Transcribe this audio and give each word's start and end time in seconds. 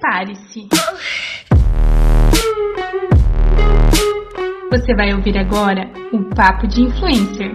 Prepare-se! 0.00 0.66
Você 4.70 4.94
vai 4.94 5.12
ouvir 5.12 5.36
agora 5.36 5.90
o 6.10 6.24
Papo 6.34 6.66
de 6.66 6.80
Influencer. 6.80 7.54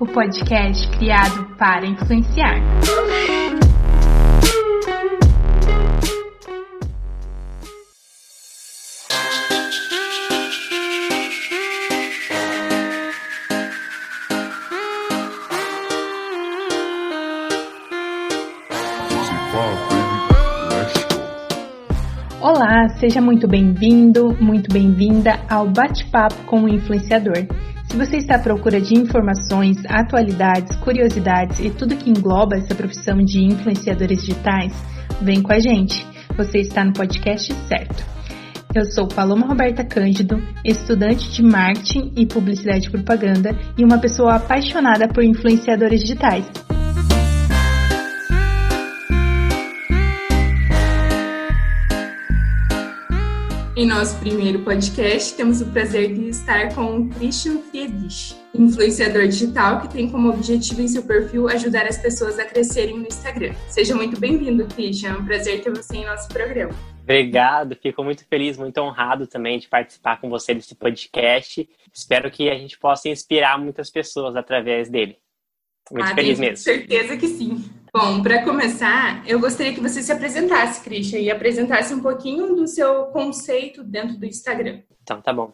O 0.00 0.06
podcast 0.06 0.88
criado 0.98 1.44
para 1.56 1.86
influenciar. 1.86 2.56
Seja 23.00 23.18
muito 23.18 23.48
bem-vindo, 23.48 24.36
muito 24.38 24.70
bem-vinda 24.70 25.40
ao 25.48 25.66
Bate-Papo 25.66 26.44
com 26.44 26.64
o 26.64 26.68
Influenciador. 26.68 27.46
Se 27.88 27.96
você 27.96 28.18
está 28.18 28.36
à 28.36 28.38
procura 28.38 28.78
de 28.78 28.94
informações, 28.94 29.78
atualidades, 29.88 30.76
curiosidades 30.76 31.60
e 31.60 31.70
tudo 31.70 31.96
que 31.96 32.10
engloba 32.10 32.56
essa 32.56 32.74
profissão 32.74 33.16
de 33.16 33.42
influenciadores 33.42 34.20
digitais, 34.20 34.74
vem 35.22 35.40
com 35.40 35.50
a 35.50 35.58
gente. 35.58 36.06
Você 36.36 36.58
está 36.58 36.84
no 36.84 36.92
podcast 36.92 37.54
certo. 37.66 38.04
Eu 38.74 38.84
sou 38.84 39.08
Paloma 39.08 39.46
Roberta 39.46 39.82
Cândido, 39.82 40.36
estudante 40.62 41.30
de 41.30 41.42
marketing 41.42 42.12
e 42.14 42.26
publicidade 42.26 42.88
e 42.88 42.90
propaganda 42.90 43.58
e 43.78 43.82
uma 43.82 43.98
pessoa 43.98 44.34
apaixonada 44.34 45.08
por 45.08 45.24
influenciadores 45.24 46.02
digitais. 46.02 46.44
Em 53.80 53.86
nosso 53.86 54.18
primeiro 54.20 54.58
podcast, 54.58 55.34
temos 55.34 55.62
o 55.62 55.72
prazer 55.72 56.12
de 56.12 56.28
estar 56.28 56.74
com 56.74 56.98
o 56.98 57.08
Christian 57.08 57.62
Friedrich, 57.62 58.36
influenciador 58.54 59.26
digital 59.26 59.80
que 59.80 59.88
tem 59.88 60.10
como 60.10 60.28
objetivo 60.28 60.82
em 60.82 60.86
seu 60.86 61.02
perfil 61.02 61.48
ajudar 61.48 61.86
as 61.86 61.96
pessoas 61.96 62.38
a 62.38 62.44
crescerem 62.44 62.98
no 62.98 63.06
Instagram. 63.06 63.54
Seja 63.68 63.94
muito 63.94 64.20
bem-vindo, 64.20 64.66
Christian. 64.66 65.12
É 65.12 65.16
um 65.16 65.24
prazer 65.24 65.62
ter 65.62 65.70
você 65.70 65.96
em 65.96 66.04
nosso 66.04 66.28
programa. 66.28 66.74
Obrigado, 67.02 67.74
fico 67.74 68.04
muito 68.04 68.22
feliz, 68.26 68.58
muito 68.58 68.76
honrado 68.82 69.26
também 69.26 69.58
de 69.58 69.66
participar 69.66 70.20
com 70.20 70.28
você 70.28 70.52
desse 70.52 70.74
podcast. 70.74 71.66
Espero 71.90 72.30
que 72.30 72.50
a 72.50 72.58
gente 72.58 72.78
possa 72.78 73.08
inspirar 73.08 73.58
muitas 73.58 73.88
pessoas 73.88 74.36
através 74.36 74.90
dele. 74.90 75.16
Muito 75.90 76.04
ah, 76.04 76.14
feliz 76.14 76.38
mesmo. 76.38 76.58
Certeza 76.58 77.16
que 77.16 77.26
sim. 77.26 77.64
Bom, 77.92 78.22
para 78.22 78.44
começar, 78.44 79.20
eu 79.26 79.40
gostaria 79.40 79.74
que 79.74 79.80
você 79.80 80.00
se 80.00 80.12
apresentasse, 80.12 80.84
Christian, 80.84 81.18
e 81.18 81.28
apresentasse 81.28 81.92
um 81.92 82.00
pouquinho 82.00 82.54
do 82.54 82.68
seu 82.68 83.06
conceito 83.06 83.82
dentro 83.82 84.16
do 84.16 84.24
Instagram. 84.24 84.82
Então, 85.02 85.20
tá 85.20 85.32
bom. 85.32 85.52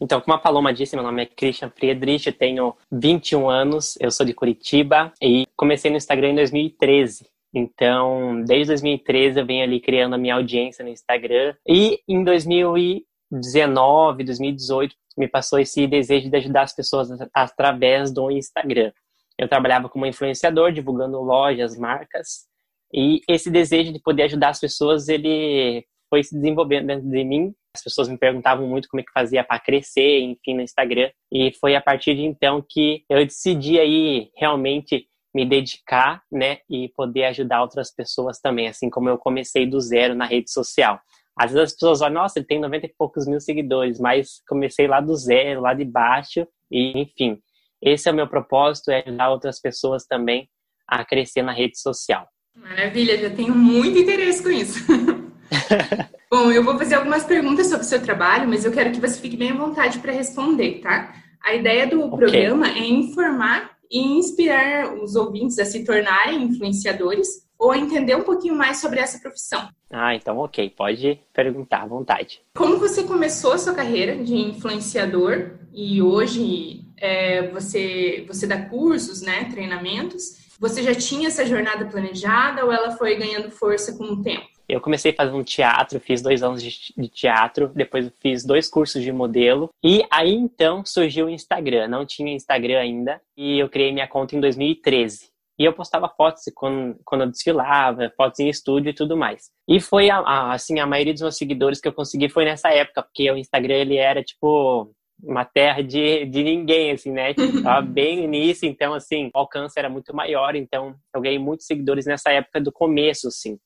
Então, 0.00 0.20
como 0.20 0.34
a 0.34 0.38
Paloma 0.38 0.74
disse, 0.74 0.96
meu 0.96 1.04
nome 1.04 1.22
é 1.22 1.26
Christian 1.26 1.70
Friedrich, 1.70 2.32
tenho 2.32 2.74
21 2.90 3.48
anos, 3.48 3.96
eu 4.00 4.10
sou 4.10 4.26
de 4.26 4.34
Curitiba 4.34 5.12
e 5.22 5.46
comecei 5.56 5.88
no 5.88 5.96
Instagram 5.96 6.30
em 6.30 6.36
2013. 6.36 7.26
Então, 7.54 8.42
desde 8.44 8.72
2013 8.72 9.38
eu 9.38 9.46
venho 9.46 9.62
ali 9.62 9.80
criando 9.80 10.14
a 10.14 10.18
minha 10.18 10.34
audiência 10.34 10.84
no 10.84 10.90
Instagram 10.90 11.54
e 11.66 12.00
em 12.08 12.24
2019, 12.24 14.24
2018 14.24 14.96
me 15.16 15.28
passou 15.28 15.58
esse 15.58 15.86
desejo 15.86 16.28
de 16.28 16.36
ajudar 16.36 16.62
as 16.62 16.74
pessoas 16.74 17.08
através 17.32 18.12
do 18.12 18.30
Instagram. 18.30 18.92
Eu 19.38 19.48
trabalhava 19.48 19.88
como 19.88 20.06
influenciador, 20.06 20.72
divulgando 20.72 21.20
lojas, 21.20 21.76
marcas, 21.76 22.48
e 22.92 23.20
esse 23.28 23.50
desejo 23.50 23.92
de 23.92 24.00
poder 24.00 24.24
ajudar 24.24 24.50
as 24.50 24.60
pessoas, 24.60 25.08
ele 25.08 25.84
foi 26.08 26.22
se 26.22 26.34
desenvolvendo 26.34 26.86
dentro 26.86 27.08
de 27.08 27.24
mim. 27.24 27.54
As 27.74 27.82
pessoas 27.82 28.08
me 28.08 28.16
perguntavam 28.16 28.66
muito 28.66 28.88
como 28.88 29.00
é 29.00 29.04
que 29.04 29.12
fazia 29.12 29.44
para 29.44 29.60
crescer, 29.60 30.20
enfim, 30.20 30.54
no 30.54 30.62
Instagram. 30.62 31.10
E 31.30 31.52
foi 31.60 31.76
a 31.76 31.80
partir 31.80 32.14
de 32.14 32.22
então 32.22 32.64
que 32.66 33.04
eu 33.08 33.24
decidi 33.24 33.78
aí 33.78 34.30
realmente 34.36 35.06
me 35.34 35.44
dedicar, 35.44 36.22
né, 36.32 36.58
e 36.68 36.88
poder 36.96 37.24
ajudar 37.24 37.60
outras 37.60 37.94
pessoas 37.94 38.40
também, 38.40 38.66
assim 38.66 38.88
como 38.88 39.10
eu 39.10 39.18
comecei 39.18 39.66
do 39.66 39.78
zero 39.78 40.14
na 40.14 40.24
rede 40.24 40.50
social. 40.50 40.98
Às 41.36 41.52
vezes 41.52 41.68
as 41.68 41.72
pessoas 41.74 42.00
olham, 42.00 42.14
nossa, 42.14 42.38
ele 42.38 42.46
tem 42.46 42.58
90 42.58 42.86
e 42.86 42.94
poucos 42.98 43.26
mil 43.26 43.38
seguidores, 43.38 44.00
mas 44.00 44.42
comecei 44.48 44.88
lá 44.88 45.00
do 45.00 45.14
zero, 45.14 45.60
lá 45.60 45.74
de 45.74 45.84
baixo, 45.84 46.48
e 46.70 46.98
enfim, 46.98 47.38
esse 47.82 48.08
é 48.08 48.12
o 48.12 48.14
meu 48.14 48.28
propósito, 48.28 48.90
é 48.90 49.02
ajudar 49.06 49.30
outras 49.30 49.60
pessoas 49.60 50.04
também 50.04 50.48
a 50.86 51.04
crescer 51.04 51.42
na 51.42 51.52
rede 51.52 51.78
social. 51.78 52.26
Maravilha, 52.56 53.16
já 53.18 53.30
tenho 53.30 53.54
muito 53.54 53.98
interesse 53.98 54.42
com 54.42 54.50
isso. 54.50 54.84
Bom, 56.30 56.50
eu 56.50 56.62
vou 56.62 56.76
fazer 56.76 56.96
algumas 56.96 57.24
perguntas 57.24 57.68
sobre 57.68 57.84
o 57.84 57.88
seu 57.88 58.02
trabalho, 58.02 58.48
mas 58.48 58.64
eu 58.64 58.72
quero 58.72 58.90
que 58.90 59.00
você 59.00 59.18
fique 59.18 59.36
bem 59.36 59.52
à 59.52 59.54
vontade 59.54 59.98
para 59.98 60.12
responder, 60.12 60.80
tá? 60.80 61.14
A 61.42 61.54
ideia 61.54 61.86
do 61.86 62.02
okay. 62.02 62.18
programa 62.18 62.68
é 62.68 62.86
informar 62.86 63.70
e 63.90 64.00
inspirar 64.00 64.92
os 64.94 65.16
ouvintes 65.16 65.58
a 65.58 65.64
se 65.64 65.84
tornarem 65.84 66.42
influenciadores 66.42 67.48
ou 67.58 67.70
a 67.70 67.78
entender 67.78 68.14
um 68.14 68.22
pouquinho 68.22 68.54
mais 68.54 68.78
sobre 68.78 69.00
essa 69.00 69.18
profissão. 69.18 69.68
Ah, 69.90 70.14
então 70.14 70.36
ok, 70.38 70.68
pode 70.70 71.18
perguntar 71.32 71.82
à 71.82 71.86
vontade. 71.86 72.42
Como 72.54 72.78
você 72.78 73.04
começou 73.04 73.52
a 73.52 73.58
sua 73.58 73.74
carreira 73.74 74.16
de 74.16 74.36
influenciador 74.36 75.52
e 75.72 76.02
hoje 76.02 76.84
é, 77.00 77.48
você, 77.48 78.24
você 78.26 78.46
dá 78.46 78.66
cursos, 78.66 79.22
né, 79.22 79.44
treinamentos. 79.50 80.48
Você 80.58 80.82
já 80.82 80.94
tinha 80.94 81.28
essa 81.28 81.46
jornada 81.46 81.86
planejada 81.86 82.64
ou 82.64 82.72
ela 82.72 82.90
foi 82.90 83.14
ganhando 83.16 83.50
força 83.50 83.96
com 83.96 84.04
o 84.04 84.22
tempo? 84.22 84.46
Eu 84.68 84.82
comecei 84.82 85.12
fazendo 85.12 85.42
teatro, 85.44 85.98
fiz 85.98 86.20
dois 86.20 86.42
anos 86.42 86.62
de 86.62 87.08
teatro, 87.08 87.68
depois 87.74 88.12
fiz 88.20 88.44
dois 88.44 88.68
cursos 88.68 89.02
de 89.02 89.10
modelo 89.10 89.70
e 89.82 90.04
aí 90.10 90.34
então 90.34 90.84
surgiu 90.84 91.26
o 91.26 91.30
Instagram. 91.30 91.88
Não 91.88 92.04
tinha 92.04 92.34
Instagram 92.34 92.78
ainda 92.78 93.20
e 93.34 93.58
eu 93.58 93.68
criei 93.68 93.92
minha 93.92 94.06
conta 94.06 94.36
em 94.36 94.40
2013. 94.40 95.30
E 95.58 95.64
eu 95.64 95.72
postava 95.72 96.08
fotos 96.08 96.42
quando, 96.54 96.96
quando 97.04 97.22
eu 97.22 97.30
desfilava, 97.30 98.12
fotos 98.16 98.38
em 98.38 98.48
estúdio 98.48 98.90
e 98.90 98.94
tudo 98.94 99.16
mais. 99.16 99.50
E 99.66 99.80
foi, 99.80 100.08
a, 100.08 100.18
a, 100.18 100.52
assim, 100.52 100.78
a 100.78 100.86
maioria 100.86 101.12
dos 101.12 101.22
meus 101.22 101.36
seguidores 101.36 101.80
que 101.80 101.88
eu 101.88 101.92
consegui 101.92 102.28
foi 102.28 102.44
nessa 102.44 102.68
época, 102.68 103.02
porque 103.02 103.28
o 103.28 103.36
Instagram, 103.36 103.74
ele 103.74 103.96
era, 103.96 104.22
tipo, 104.22 104.94
uma 105.22 105.44
terra 105.44 105.82
de, 105.82 106.24
de 106.26 106.42
ninguém, 106.42 106.92
assim, 106.92 107.10
né? 107.12 107.34
Tipo, 107.34 107.62
tava 107.62 107.82
bem 107.82 108.18
no 108.18 108.24
início, 108.24 108.68
então, 108.68 108.94
assim, 108.94 109.30
o 109.34 109.38
alcance 109.38 109.78
era 109.78 109.88
muito 109.88 110.14
maior, 110.14 110.54
então 110.54 110.94
eu 111.14 111.20
ganhei 111.20 111.38
muitos 111.38 111.66
seguidores 111.66 112.06
nessa 112.06 112.30
época 112.30 112.60
do 112.60 112.72
começo, 112.72 113.28
assim. 113.28 113.58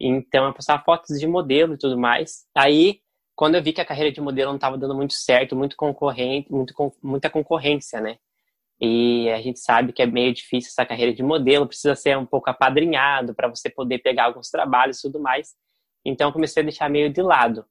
Então, 0.00 0.46
eu 0.46 0.52
postava 0.52 0.82
fotos 0.82 1.18
de 1.18 1.26
modelo 1.26 1.74
e 1.74 1.78
tudo 1.78 1.96
mais. 1.96 2.44
Aí, 2.54 3.00
quando 3.34 3.54
eu 3.54 3.62
vi 3.62 3.72
que 3.72 3.80
a 3.80 3.84
carreira 3.84 4.12
de 4.12 4.20
modelo 4.20 4.50
não 4.50 4.56
estava 4.56 4.76
dando 4.76 4.94
muito 4.94 5.14
certo, 5.14 5.56
muito 5.56 5.76
concorrente, 5.76 6.50
muito, 6.52 6.74
muita 7.02 7.30
concorrência, 7.30 8.00
né? 8.00 8.16
E 8.80 9.30
a 9.30 9.40
gente 9.40 9.60
sabe 9.60 9.92
que 9.92 10.02
é 10.02 10.06
meio 10.06 10.34
difícil 10.34 10.68
essa 10.70 10.84
carreira 10.84 11.12
de 11.12 11.22
modelo, 11.22 11.66
precisa 11.66 11.94
ser 11.94 12.18
um 12.18 12.26
pouco 12.26 12.50
apadrinhado 12.50 13.34
para 13.34 13.48
você 13.48 13.70
poder 13.70 13.98
pegar 13.98 14.24
alguns 14.24 14.50
trabalhos 14.50 14.98
e 14.98 15.02
tudo 15.02 15.20
mais. 15.20 15.54
Então, 16.04 16.28
eu 16.28 16.32
comecei 16.32 16.62
a 16.62 16.64
deixar 16.64 16.90
meio 16.90 17.10
de 17.10 17.22
lado. 17.22 17.64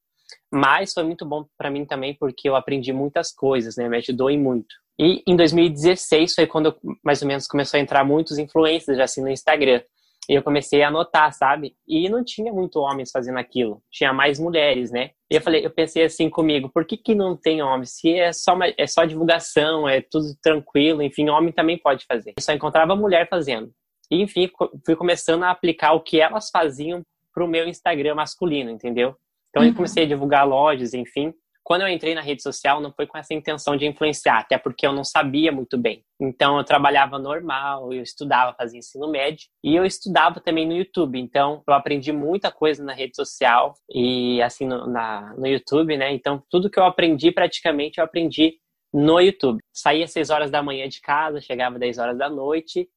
Mas 0.51 0.94
foi 0.94 1.03
muito 1.03 1.25
bom 1.25 1.45
para 1.57 1.69
mim 1.69 1.85
também 1.85 2.16
porque 2.16 2.47
eu 2.47 2.55
aprendi 2.55 2.91
muitas 2.94 3.31
coisas, 3.31 3.75
né? 3.75 3.88
Me 3.88 3.97
ajudou 3.97 4.29
em 4.29 4.39
muito. 4.39 4.75
E 4.99 5.23
em 5.25 5.35
2016 5.35 6.35
foi 6.35 6.47
quando 6.47 6.67
eu, 6.67 6.75
mais 7.03 7.21
ou 7.21 7.27
menos 7.27 7.47
começou 7.47 7.79
a 7.79 7.81
entrar 7.81 8.03
muitos 8.03 8.38
influencers 8.38 8.99
assim 8.99 9.22
no 9.22 9.29
Instagram. 9.29 9.81
E 10.29 10.35
eu 10.35 10.43
comecei 10.43 10.81
a 10.81 10.88
anotar, 10.88 11.33
sabe? 11.33 11.75
E 11.85 12.07
não 12.07 12.23
tinha 12.23 12.53
muito 12.53 12.79
homens 12.79 13.11
fazendo 13.11 13.38
aquilo. 13.38 13.81
Tinha 13.91 14.13
mais 14.13 14.39
mulheres, 14.39 14.89
né? 14.89 15.11
E 15.29 15.35
eu 15.35 15.41
falei, 15.41 15.66
eu 15.66 15.69
pensei 15.69 16.03
assim 16.05 16.29
comigo, 16.29 16.69
por 16.69 16.85
que, 16.85 16.95
que 16.95 17.13
não 17.13 17.35
tem 17.35 17.61
homens? 17.61 17.97
Se 17.97 18.13
é 18.13 18.31
só, 18.31 18.57
é 18.77 18.88
só 18.88 19.03
divulgação, 19.03 19.88
é 19.88 19.99
tudo 19.99 20.33
tranquilo, 20.41 21.01
enfim, 21.01 21.27
homem 21.29 21.51
também 21.51 21.77
pode 21.77 22.05
fazer. 22.05 22.33
Eu 22.38 22.43
só 22.43 22.53
encontrava 22.53 22.95
mulher 22.95 23.27
fazendo. 23.27 23.72
E, 24.09 24.22
enfim, 24.22 24.49
fui 24.85 24.95
começando 24.95 25.43
a 25.43 25.49
aplicar 25.49 25.93
o 25.93 26.01
que 26.01 26.22
elas 26.22 26.49
faziam 26.49 27.03
pro 27.34 27.47
meu 27.47 27.67
Instagram 27.67 28.16
masculino, 28.16 28.69
entendeu? 28.69 29.16
Então, 29.53 29.61
uhum. 29.61 29.70
eu 29.70 29.76
comecei 29.76 30.03
a 30.03 30.08
divulgar 30.08 30.47
lojas, 30.47 30.96
enfim. 30.96 31.32
Quando 31.64 31.82
eu 31.82 31.88
entrei 31.88 32.16
na 32.16 32.22
rede 32.22 32.41
social, 32.41 32.82
não 32.82 32.91
foi 32.91 33.05
com 33.05 33.17
essa 33.17 33.34
intenção 33.34 33.78
de 33.78 33.85
influenciar, 33.85 34.40
até 34.40 34.58
porque 34.58 34.85
eu 34.85 34.91
não 34.91 35.03
sabia 35.03 35.52
muito 35.52 35.78
bem. 35.78 36.03
Então, 36.20 36.58
eu 36.58 36.64
trabalhava 36.64 37.17
normal, 37.20 37.94
eu 37.94 38.02
estudava, 38.02 38.53
fazia 38.58 38.79
ensino 38.79 39.09
médio, 39.09 39.47
e 39.64 39.76
eu 39.76 39.85
estudava 39.85 40.41
também 40.41 40.67
no 40.67 40.73
YouTube. 40.73 41.17
Então, 41.17 41.64
eu 41.66 41.73
aprendi 41.73 42.11
muita 42.11 42.52
coisa 42.52 42.84
na 42.84 42.94
rede 42.94 43.16
social 43.16 43.76
e, 43.90 44.41
assim, 44.41 44.66
no, 44.66 44.88
na, 44.88 45.34
no 45.38 45.47
YouTube, 45.47 45.96
né? 45.96 46.11
Então, 46.11 46.44
tudo 46.49 46.70
que 46.70 46.79
eu 46.79 46.84
aprendi, 46.84 47.32
praticamente, 47.32 47.99
eu 47.99 48.03
aprendi 48.03 48.56
no 48.91 49.20
YouTube. 49.22 49.59
Saía 49.72 50.03
às 50.03 50.11
6 50.11 50.32
horas 50.32 50.52
da 50.52 50.61
manhã 50.61 50.90
de 50.90 50.99
casa, 50.99 51.40
chegava 51.40 51.76
às 51.76 51.79
10 51.79 51.97
horas 51.97 52.17
da 52.17 52.29
noite, 52.29 52.90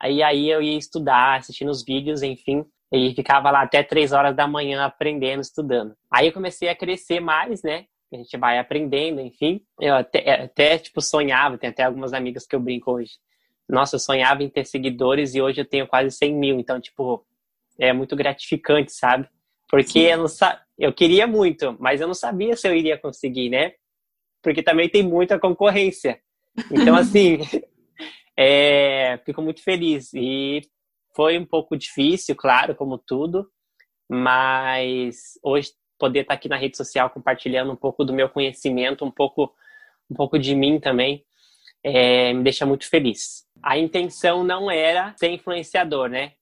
aí, 0.00 0.22
aí 0.22 0.48
eu 0.48 0.62
ia 0.62 0.78
estudar, 0.78 1.38
assistindo 1.38 1.70
os 1.70 1.84
vídeos, 1.84 2.22
enfim, 2.22 2.64
e 2.92 3.14
ficava 3.14 3.50
lá 3.50 3.62
até 3.62 3.82
três 3.82 4.12
horas 4.12 4.36
da 4.36 4.46
manhã 4.46 4.84
aprendendo, 4.84 5.40
estudando. 5.40 5.96
Aí 6.10 6.26
eu 6.26 6.32
comecei 6.32 6.68
a 6.68 6.76
crescer 6.76 7.20
mais, 7.20 7.62
né? 7.62 7.86
A 8.12 8.16
gente 8.16 8.36
vai 8.36 8.58
aprendendo, 8.58 9.18
enfim. 9.20 9.62
Eu 9.80 9.94
até, 9.94 10.42
até 10.42 10.78
tipo, 10.78 11.00
sonhava, 11.00 11.56
tem 11.56 11.70
até 11.70 11.84
algumas 11.84 12.12
amigas 12.12 12.46
que 12.46 12.54
eu 12.54 12.60
brinco 12.60 12.92
hoje. 12.92 13.12
Nossa, 13.66 13.96
eu 13.96 14.00
sonhava 14.00 14.42
em 14.42 14.50
ter 14.50 14.66
seguidores 14.66 15.34
e 15.34 15.40
hoje 15.40 15.62
eu 15.62 15.64
tenho 15.64 15.86
quase 15.86 16.10
100 16.10 16.34
mil. 16.34 16.60
Então, 16.60 16.78
tipo, 16.78 17.24
é 17.78 17.94
muito 17.94 18.14
gratificante, 18.14 18.92
sabe? 18.92 19.26
Porque 19.70 20.00
eu, 20.00 20.18
não 20.18 20.28
sa... 20.28 20.60
eu 20.78 20.92
queria 20.92 21.26
muito, 21.26 21.74
mas 21.80 22.02
eu 22.02 22.06
não 22.06 22.14
sabia 22.14 22.54
se 22.54 22.68
eu 22.68 22.76
iria 22.76 22.98
conseguir, 22.98 23.48
né? 23.48 23.72
Porque 24.42 24.62
também 24.62 24.90
tem 24.90 25.02
muita 25.02 25.38
concorrência. 25.38 26.20
Então, 26.70 26.94
assim, 26.96 27.38
é... 28.36 29.18
fico 29.24 29.40
muito 29.40 29.62
feliz. 29.62 30.12
E 30.12 30.60
foi 31.14 31.38
um 31.38 31.44
pouco 31.44 31.76
difícil, 31.76 32.34
claro, 32.34 32.74
como 32.74 32.98
tudo, 32.98 33.48
mas 34.08 35.38
hoje 35.42 35.72
poder 35.98 36.20
estar 36.20 36.34
aqui 36.34 36.48
na 36.48 36.56
rede 36.56 36.76
social 36.76 37.10
compartilhando 37.10 37.72
um 37.72 37.76
pouco 37.76 38.04
do 38.04 38.12
meu 38.12 38.28
conhecimento, 38.28 39.04
um 39.04 39.10
pouco, 39.10 39.54
um 40.10 40.14
pouco 40.14 40.38
de 40.38 40.54
mim 40.54 40.80
também, 40.80 41.24
é... 41.82 42.32
me 42.32 42.42
deixa 42.42 42.66
muito 42.66 42.88
feliz. 42.88 43.44
A 43.62 43.78
intenção 43.78 44.42
não 44.42 44.70
era 44.70 45.14
ser 45.16 45.30
influenciador, 45.30 46.08
né? 46.08 46.32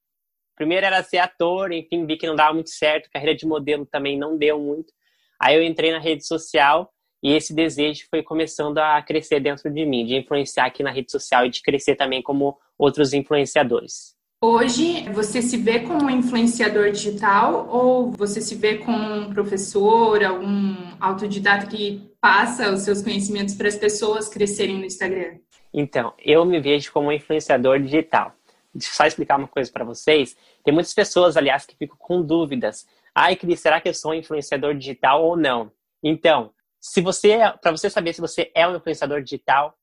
Primeiro 0.57 0.87
era 0.87 1.03
ser 1.03 1.19
ator, 1.19 1.73
enfim, 1.73 2.07
vi 2.07 2.17
que 2.17 2.27
não 2.27 2.37
dava 2.37 2.53
muito 2.53 2.71
certo, 2.71 3.11
carreira 3.11 3.35
de 3.35 3.47
modelo 3.47 3.87
também 3.87 4.19
não 4.19 4.37
deu 4.37 4.59
muito. 4.59 4.93
Aí 5.41 5.57
eu 5.57 5.63
entrei 5.63 5.91
na 5.91 5.99
rede 5.99 6.27
social 6.27 6.93
e 7.23 7.33
esse 7.33 7.55
desejo 7.55 8.07
foi 8.11 8.23
começando 8.23 8.79
a 8.79 9.01
crescer 9.03 9.41
dentro 9.41 9.71
de 9.71 9.85
mim, 9.87 10.05
de 10.05 10.17
influenciar 10.17 10.67
aqui 10.67 10.83
na 10.83 10.91
rede 10.91 11.11
social 11.11 11.47
e 11.47 11.51
de 11.51 11.63
crescer 11.63 11.97
também 11.97 12.23
como 12.23 12.59
outros 12.79 13.13
influenciadores. 13.13 14.15
Hoje, 14.43 15.07
você 15.11 15.43
se 15.43 15.59
vê 15.59 15.81
como 15.81 16.09
influenciador 16.09 16.91
digital 16.91 17.69
ou 17.69 18.11
você 18.11 18.41
se 18.41 18.55
vê 18.55 18.79
como 18.79 18.97
um 18.97 19.35
professor, 19.35 20.25
algum 20.25 20.97
autodidata 20.99 21.67
que 21.67 22.11
passa 22.19 22.73
os 22.73 22.81
seus 22.81 23.03
conhecimentos 23.03 23.55
para 23.55 23.69
as 23.69 23.77
pessoas 23.77 24.31
crescerem 24.31 24.79
no 24.79 24.87
Instagram? 24.87 25.41
Então, 25.75 26.15
eu 26.19 26.43
me 26.47 26.59
vejo 26.59 26.91
como 26.91 27.09
um 27.09 27.13
influenciador 27.13 27.79
digital. 27.81 28.33
Deixa 28.73 28.89
eu 28.89 28.95
só 28.95 29.05
explicar 29.05 29.37
uma 29.39 29.47
coisa 29.47 29.71
para 29.71 29.85
vocês. 29.85 30.35
Tem 30.65 30.73
muitas 30.73 30.95
pessoas, 30.95 31.37
aliás, 31.37 31.67
que 31.67 31.77
ficam 31.77 31.99
com 31.99 32.23
dúvidas. 32.23 32.87
Ai, 33.15 33.37
Cris, 33.37 33.61
será 33.61 33.79
que 33.79 33.91
eu 33.91 33.95
sou 33.95 34.13
um 34.13 34.15
influenciador 34.15 34.75
digital 34.75 35.23
ou 35.23 35.37
não? 35.37 35.71
Então, 36.03 36.51
se 36.81 37.03
você, 37.03 37.37
para 37.61 37.73
você 37.73 37.91
saber 37.91 38.15
se 38.15 38.23
você 38.23 38.51
é 38.55 38.67
um 38.67 38.75
influenciador 38.75 39.21
digital, 39.21 39.77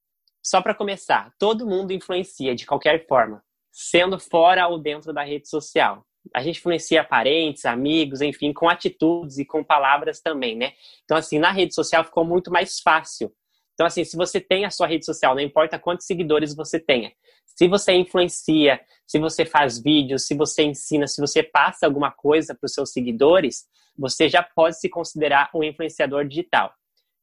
só 0.44 0.64
para 0.64 0.74
começar, 0.74 1.32
todo 1.38 1.68
mundo 1.68 1.94
influencia 1.94 2.56
de 2.56 2.66
qualquer 2.66 3.06
forma, 3.06 3.44
sendo 3.80 4.20
fora 4.20 4.68
ou 4.68 4.80
dentro 4.80 5.14
da 5.14 5.24
rede 5.24 5.48
social. 5.48 6.04
A 6.34 6.42
gente 6.42 6.58
influencia 6.58 7.04
parentes, 7.04 7.64
amigos, 7.64 8.22
enfim, 8.22 8.52
com 8.52 8.68
atitudes 8.68 9.38
e 9.38 9.46
com 9.46 9.64
palavras 9.64 10.20
também, 10.20 10.56
né? 10.58 10.74
Então, 11.06 11.16
assim, 11.16 11.38
na 11.38 11.52
rede 11.52 11.76
social 11.76 12.04
ficou 12.04 12.26
muito 12.26 12.52
mais 12.52 12.80
fácil. 12.80 13.32
Então, 13.76 13.86
assim, 13.86 14.04
se 14.04 14.18
você 14.18 14.42
tem 14.42 14.66
a 14.66 14.72
sua 14.72 14.88
rede 14.88 15.06
social, 15.06 15.36
não 15.36 15.42
importa 15.42 15.78
quantos 15.78 16.08
seguidores 16.08 16.56
você 16.56 16.80
tenha, 16.80 17.12
se 17.46 17.68
você 17.68 17.94
influencia, 17.94 18.82
se 19.06 19.20
você 19.20 19.46
faz 19.46 19.80
vídeos, 19.80 20.26
se 20.26 20.34
você 20.34 20.64
ensina, 20.64 21.08
se 21.08 21.22
você 21.22 21.44
passa 21.44 21.86
alguma 21.86 22.12
coisa 22.12 22.56
para 22.56 22.66
os 22.66 22.74
seus 22.74 22.92
seguidores, 22.92 23.68
você 23.96 24.28
já 24.28 24.42
pode 24.42 24.80
se 24.80 24.90
considerar 24.90 25.52
um 25.54 25.64
influenciador 25.64 26.28
digital. 26.28 26.74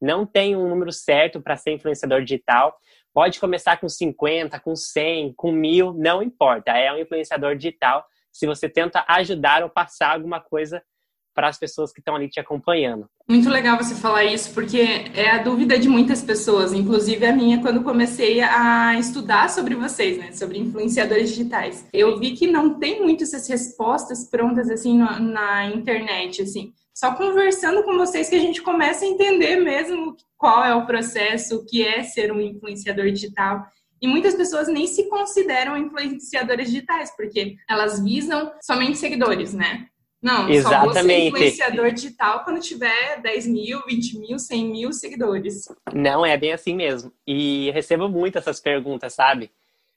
Não 0.00 0.24
tem 0.24 0.54
um 0.54 0.68
número 0.68 0.92
certo 0.92 1.40
para 1.40 1.56
ser 1.56 1.72
influenciador 1.72 2.22
digital. 2.22 2.76
Pode 3.14 3.38
começar 3.38 3.76
com 3.78 3.88
50, 3.88 4.58
com 4.58 4.74
100, 4.74 5.34
com 5.36 5.52
mil, 5.52 5.94
não 5.94 6.20
importa. 6.20 6.72
É 6.72 6.92
um 6.92 6.98
influenciador 6.98 7.54
digital 7.54 8.04
se 8.32 8.44
você 8.44 8.68
tenta 8.68 9.04
ajudar 9.06 9.62
ou 9.62 9.70
passar 9.70 10.14
alguma 10.14 10.40
coisa 10.40 10.82
para 11.32 11.48
as 11.48 11.56
pessoas 11.56 11.92
que 11.92 12.00
estão 12.00 12.16
ali 12.16 12.28
te 12.28 12.40
acompanhando. 12.40 13.08
Muito 13.28 13.48
legal 13.48 13.76
você 13.76 13.94
falar 13.94 14.24
isso, 14.24 14.52
porque 14.52 14.78
é 15.14 15.30
a 15.30 15.42
dúvida 15.42 15.78
de 15.78 15.88
muitas 15.88 16.22
pessoas, 16.22 16.72
inclusive 16.72 17.24
a 17.24 17.32
minha, 17.32 17.60
quando 17.60 17.82
comecei 17.82 18.40
a 18.40 18.98
estudar 18.98 19.48
sobre 19.48 19.74
vocês, 19.74 20.18
né, 20.18 20.32
sobre 20.32 20.58
influenciadores 20.58 21.30
digitais. 21.30 21.86
Eu 21.92 22.18
vi 22.18 22.32
que 22.32 22.46
não 22.46 22.78
tem 22.78 23.00
muitas 23.00 23.32
essas 23.32 23.48
respostas 23.48 24.28
prontas 24.28 24.70
assim 24.70 24.98
na, 24.98 25.18
na 25.18 25.66
internet, 25.66 26.42
assim. 26.42 26.72
Só 26.94 27.12
conversando 27.16 27.82
com 27.82 27.96
vocês 27.96 28.28
que 28.28 28.36
a 28.36 28.40
gente 28.40 28.62
começa 28.62 29.04
a 29.04 29.08
entender 29.08 29.56
mesmo 29.56 30.16
qual 30.36 30.64
é 30.64 30.72
o 30.72 30.86
processo, 30.86 31.56
o 31.56 31.66
que 31.66 31.84
é 31.84 32.04
ser 32.04 32.30
um 32.30 32.40
influenciador 32.40 33.10
digital. 33.10 33.66
E 34.00 34.06
muitas 34.06 34.34
pessoas 34.34 34.68
nem 34.68 34.86
se 34.86 35.08
consideram 35.08 35.76
influenciadoras 35.76 36.66
digitais, 36.66 37.10
porque 37.16 37.56
elas 37.68 38.02
visam 38.02 38.52
somente 38.62 38.98
seguidores, 38.98 39.52
né? 39.52 39.88
Não, 40.22 40.48
Exatamente. 40.48 40.62
só 40.62 40.84
vou 40.84 41.10
ser 41.10 41.18
influenciador 41.26 41.92
digital 41.92 42.44
quando 42.44 42.60
tiver 42.60 43.20
10 43.20 43.46
mil, 43.48 43.82
20 43.84 44.18
mil, 44.18 44.38
100 44.38 44.70
mil 44.70 44.92
seguidores. 44.92 45.68
Não, 45.92 46.24
é 46.24 46.36
bem 46.36 46.52
assim 46.52 46.74
mesmo. 46.74 47.12
E 47.26 47.70
recebo 47.72 48.08
muito 48.08 48.38
essas 48.38 48.60
perguntas, 48.60 49.14
sabe? 49.14 49.50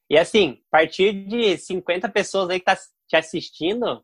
E 0.10 0.18
assim, 0.18 0.60
a 0.72 0.78
partir 0.78 1.14
de 1.14 1.58
50 1.58 2.10
pessoas 2.10 2.50
aí 2.50 2.60
que 2.60 2.66
tá 2.66 2.76
te 2.76 3.16
assistindo, 3.16 4.04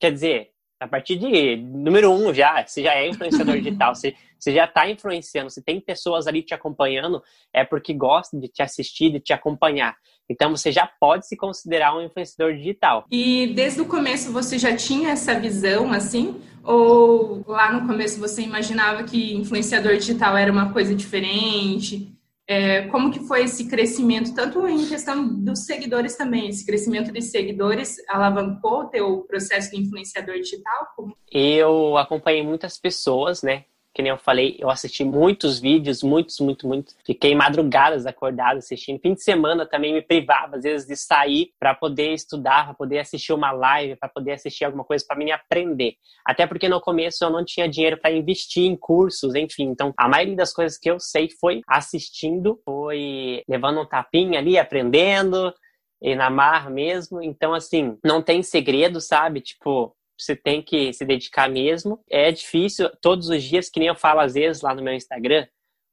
quer 0.00 0.12
dizer, 0.12 0.50
a 0.78 0.86
partir 0.86 1.16
de 1.16 1.56
número 1.56 2.10
um 2.12 2.32
já, 2.34 2.64
você 2.66 2.82
já 2.82 2.94
é 2.94 3.08
influenciador 3.08 3.56
digital, 3.56 3.94
você, 3.94 4.14
você 4.38 4.52
já 4.52 4.64
está 4.64 4.88
influenciando, 4.88 5.50
se 5.50 5.62
tem 5.62 5.80
pessoas 5.80 6.26
ali 6.26 6.42
te 6.42 6.54
acompanhando, 6.54 7.22
é 7.52 7.64
porque 7.64 7.94
gostam 7.94 8.38
de 8.38 8.48
te 8.48 8.62
assistir, 8.62 9.10
de 9.10 9.20
te 9.20 9.32
acompanhar. 9.32 9.96
Então 10.28 10.50
você 10.50 10.72
já 10.72 10.86
pode 10.86 11.26
se 11.26 11.36
considerar 11.36 11.96
um 11.96 12.02
influenciador 12.02 12.54
digital. 12.54 13.06
E 13.10 13.48
desde 13.54 13.80
o 13.80 13.86
começo 13.86 14.32
você 14.32 14.58
já 14.58 14.76
tinha 14.76 15.10
essa 15.10 15.38
visão 15.38 15.92
assim? 15.92 16.40
Ou 16.62 17.44
lá 17.46 17.72
no 17.72 17.86
começo 17.86 18.18
você 18.18 18.42
imaginava 18.42 19.04
que 19.04 19.34
influenciador 19.34 19.96
digital 19.96 20.36
era 20.36 20.50
uma 20.50 20.72
coisa 20.72 20.94
diferente? 20.94 22.15
É, 22.48 22.82
como 22.88 23.10
que 23.10 23.20
foi 23.20 23.42
esse 23.42 23.68
crescimento, 23.68 24.32
tanto 24.32 24.68
em 24.68 24.86
questão 24.86 25.26
dos 25.26 25.64
seguidores 25.64 26.16
também, 26.16 26.48
esse 26.48 26.64
crescimento 26.64 27.10
de 27.10 27.20
seguidores 27.20 27.96
alavancou 28.08 28.82
o 28.82 28.88
teu 28.88 29.22
processo 29.22 29.72
de 29.72 29.80
influenciador 29.80 30.36
digital? 30.36 30.86
Eu 31.32 31.96
acompanhei 31.96 32.44
muitas 32.44 32.78
pessoas, 32.78 33.42
né, 33.42 33.64
que 33.96 34.02
nem 34.02 34.10
eu 34.10 34.18
falei, 34.18 34.56
eu 34.58 34.68
assisti 34.68 35.02
muitos 35.02 35.58
vídeos, 35.58 36.02
muitos, 36.02 36.38
muito, 36.38 36.68
muito. 36.68 36.92
Fiquei 37.02 37.34
madrugadas 37.34 38.04
acordado 38.04 38.58
assistindo. 38.58 39.00
Fim 39.00 39.14
de 39.14 39.22
semana 39.22 39.64
também 39.64 39.94
me 39.94 40.02
privava, 40.02 40.56
às 40.56 40.64
vezes, 40.64 40.86
de 40.86 40.94
sair 40.94 41.54
para 41.58 41.74
poder 41.74 42.12
estudar, 42.12 42.66
para 42.66 42.74
poder 42.74 42.98
assistir 42.98 43.32
uma 43.32 43.52
live, 43.52 43.96
para 43.96 44.10
poder 44.10 44.32
assistir 44.32 44.66
alguma 44.66 44.84
coisa 44.84 45.02
para 45.08 45.16
mim 45.16 45.30
aprender. 45.30 45.94
Até 46.26 46.46
porque 46.46 46.68
no 46.68 46.78
começo 46.78 47.24
eu 47.24 47.30
não 47.30 47.42
tinha 47.42 47.66
dinheiro 47.66 47.96
para 47.96 48.12
investir 48.12 48.64
em 48.64 48.76
cursos, 48.76 49.34
enfim. 49.34 49.64
Então, 49.64 49.94
a 49.96 50.06
maioria 50.06 50.36
das 50.36 50.52
coisas 50.52 50.76
que 50.76 50.90
eu 50.90 51.00
sei 51.00 51.30
foi 51.40 51.62
assistindo, 51.66 52.60
foi 52.66 53.42
levando 53.48 53.80
um 53.80 53.86
tapinha 53.86 54.38
ali, 54.38 54.58
aprendendo, 54.58 55.54
e 56.02 56.14
na 56.14 56.28
marra 56.28 56.68
mesmo. 56.68 57.22
Então, 57.22 57.54
assim, 57.54 57.96
não 58.04 58.20
tem 58.20 58.42
segredo, 58.42 59.00
sabe? 59.00 59.40
Tipo, 59.40 59.96
você 60.18 60.34
tem 60.34 60.62
que 60.62 60.92
se 60.92 61.04
dedicar 61.04 61.48
mesmo. 61.48 62.00
É 62.10 62.30
difícil 62.30 62.90
todos 63.00 63.28
os 63.28 63.42
dias, 63.42 63.68
que 63.68 63.78
nem 63.78 63.88
eu 63.88 63.94
falo 63.94 64.20
às 64.20 64.34
vezes 64.34 64.62
lá 64.62 64.74
no 64.74 64.82
meu 64.82 64.94
Instagram, 64.94 65.46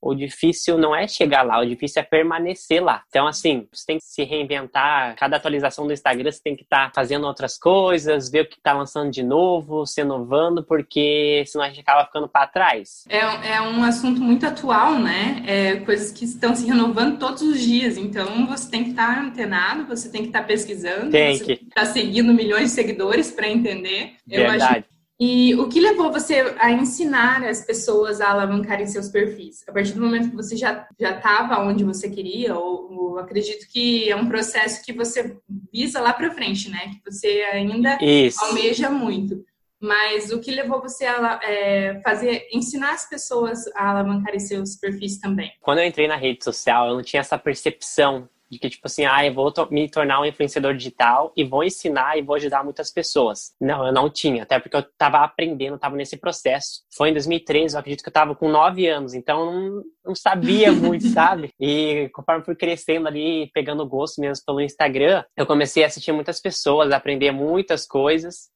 o 0.04 0.14
difícil 0.14 0.78
não 0.78 0.94
é 0.94 1.08
chegar 1.08 1.44
lá, 1.44 1.60
o 1.60 1.66
difícil 1.66 2.02
é 2.02 2.06
permanecer 2.06 2.84
lá. 2.84 3.04
Então, 3.08 3.26
assim, 3.26 3.66
você 3.72 3.86
tem 3.86 3.98
que 3.98 4.04
se 4.04 4.24
reinventar. 4.24 5.16
Cada 5.16 5.38
atualização 5.38 5.88
do 5.88 5.94
Instagram 5.94 6.30
você 6.30 6.42
tem 6.44 6.56
que 6.56 6.64
estar 6.64 6.88
tá 6.88 6.92
fazendo 6.94 7.26
outras 7.26 7.58
coisas, 7.58 8.30
ver 8.30 8.42
o 8.42 8.50
que 8.50 8.58
está 8.58 8.74
lançando 8.74 9.10
de 9.10 9.24
novo, 9.24 9.86
se 9.86 10.02
inovando, 10.02 10.64
porque 10.64 11.44
senão 11.48 11.64
a 11.64 11.70
gente 11.70 11.80
acaba 11.80 12.06
ficando 12.06 12.28
para 12.28 12.48
trás. 12.48 13.06
É, 13.08 13.54
é 13.56 13.62
um 13.62 13.84
assunto 13.84 14.22
muito 14.22 14.46
atual, 14.46 15.00
né? 15.00 15.44
É, 15.48 15.76
coisas 15.78 16.12
que 16.12 16.26
estão 16.26 16.54
se 16.54 16.66
renovando 16.68 17.18
todos 17.18 17.42
os 17.42 17.60
dias. 17.60 17.98
Então, 17.98 18.46
você 18.46 18.70
tem 18.70 18.84
que 18.84 18.90
estar 18.90 19.16
tá 19.16 19.22
antenado, 19.22 19.86
você 19.86 20.10
tem 20.10 20.22
que 20.22 20.28
estar 20.28 20.42
tá 20.42 20.46
pesquisando, 20.46 21.12
tem 21.12 21.38
você 21.38 21.46
que 21.46 21.52
estar 21.54 21.82
tá 21.82 21.86
seguindo 21.86 22.34
milhões 22.34 22.66
de 22.66 22.70
seguidores 22.72 23.32
para 23.32 23.48
entender. 23.48 24.16
Verdade. 24.28 24.64
Eu 24.64 24.68
acho 24.68 24.93
e 25.20 25.54
o 25.56 25.70
que 25.70 25.80
levou 25.80 26.12
você 26.12 26.56
a 26.58 26.72
ensinar 26.72 27.44
as 27.44 27.64
pessoas 27.64 28.20
a 28.20 28.32
alavancarem 28.32 28.88
seus 28.88 29.10
perfis? 29.10 29.64
A 29.68 29.72
partir 29.72 29.94
do 29.94 30.02
momento 30.02 30.32
que 30.32 30.36
você 30.36 30.58
já 30.58 30.88
estava 31.00 31.60
onde 31.60 31.84
você 31.84 32.10
queria, 32.10 32.56
ou, 32.56 32.92
ou, 32.92 33.20
acredito 33.20 33.68
que 33.72 34.10
é 34.10 34.16
um 34.16 34.28
processo 34.28 34.84
que 34.84 34.92
você 34.92 35.38
visa 35.72 36.02
lá 36.02 36.14
para 36.14 36.32
frente, 36.32 36.70
né? 36.70 36.90
Que 36.90 37.12
você 37.12 37.28
ainda 37.52 37.98
Isso. 38.02 38.44
almeja 38.44 38.90
muito. 38.90 39.46
Mas 39.80 40.32
o 40.32 40.40
que 40.40 40.50
levou 40.50 40.82
você 40.82 41.06
a 41.06 41.40
é, 41.44 42.02
fazer, 42.04 42.48
ensinar 42.52 42.94
as 42.94 43.08
pessoas 43.08 43.68
a 43.76 43.90
alavancarem 43.90 44.40
seus 44.40 44.76
perfis 44.76 45.20
também? 45.20 45.52
Quando 45.62 45.80
eu 45.80 45.86
entrei 45.86 46.08
na 46.08 46.16
rede 46.16 46.44
social, 46.44 46.88
eu 46.88 46.96
não 46.96 47.04
tinha 47.04 47.20
essa 47.20 47.38
percepção 47.38 48.28
de 48.54 48.60
que, 48.60 48.70
tipo 48.70 48.86
assim, 48.86 49.06
ah, 49.06 49.26
eu 49.26 49.34
vou 49.34 49.52
me 49.72 49.90
tornar 49.90 50.22
um 50.22 50.26
influenciador 50.26 50.76
digital 50.76 51.34
e 51.36 51.44
vou 51.44 51.64
ensinar 51.64 52.18
e 52.18 52.22
vou 52.22 52.36
ajudar 52.36 52.64
muitas 52.64 52.92
pessoas. 52.92 53.54
Não, 53.60 53.86
eu 53.86 53.92
não 53.92 54.10
tinha, 54.10 54.44
até 54.44 54.60
porque 54.60 54.78
eu 54.78 54.84
tava 54.98 55.20
aprendendo, 55.20 55.78
tava 55.78 55.96
nesse 55.96 56.18
processo. 56.18 56.84
Foi 56.96 57.10
em 57.10 57.14
2013, 57.14 57.76
eu 57.76 57.80
acredito 57.80 58.04
que 58.04 58.10
eu 58.10 58.14
tava 58.14 58.36
com 58.36 58.48
9 58.48 58.88
anos, 58.88 59.14
então 59.14 59.40
eu 59.40 59.46
não, 59.52 59.84
não 60.06 60.16
sabia 60.16 60.72
muito, 60.72 61.08
sabe? 61.10 61.50
E 61.60 62.10
conforme 62.14 62.46
fui 62.46 62.56
crescendo 62.56 63.08
ali, 63.08 63.50
pegando 63.54 63.88
gosto 63.88 64.22
mesmo 64.22 64.46
pelo 64.46 64.62
Instagram, 64.62 65.24
eu 65.36 65.46
comecei 65.46 65.84
a 65.84 65.88
assistir 65.88 66.12
muitas 66.12 66.40
pessoas, 66.40 66.92
a 66.92 66.98
aprender 66.98 67.32
muitas 67.32 67.86
coisas. 67.86 68.52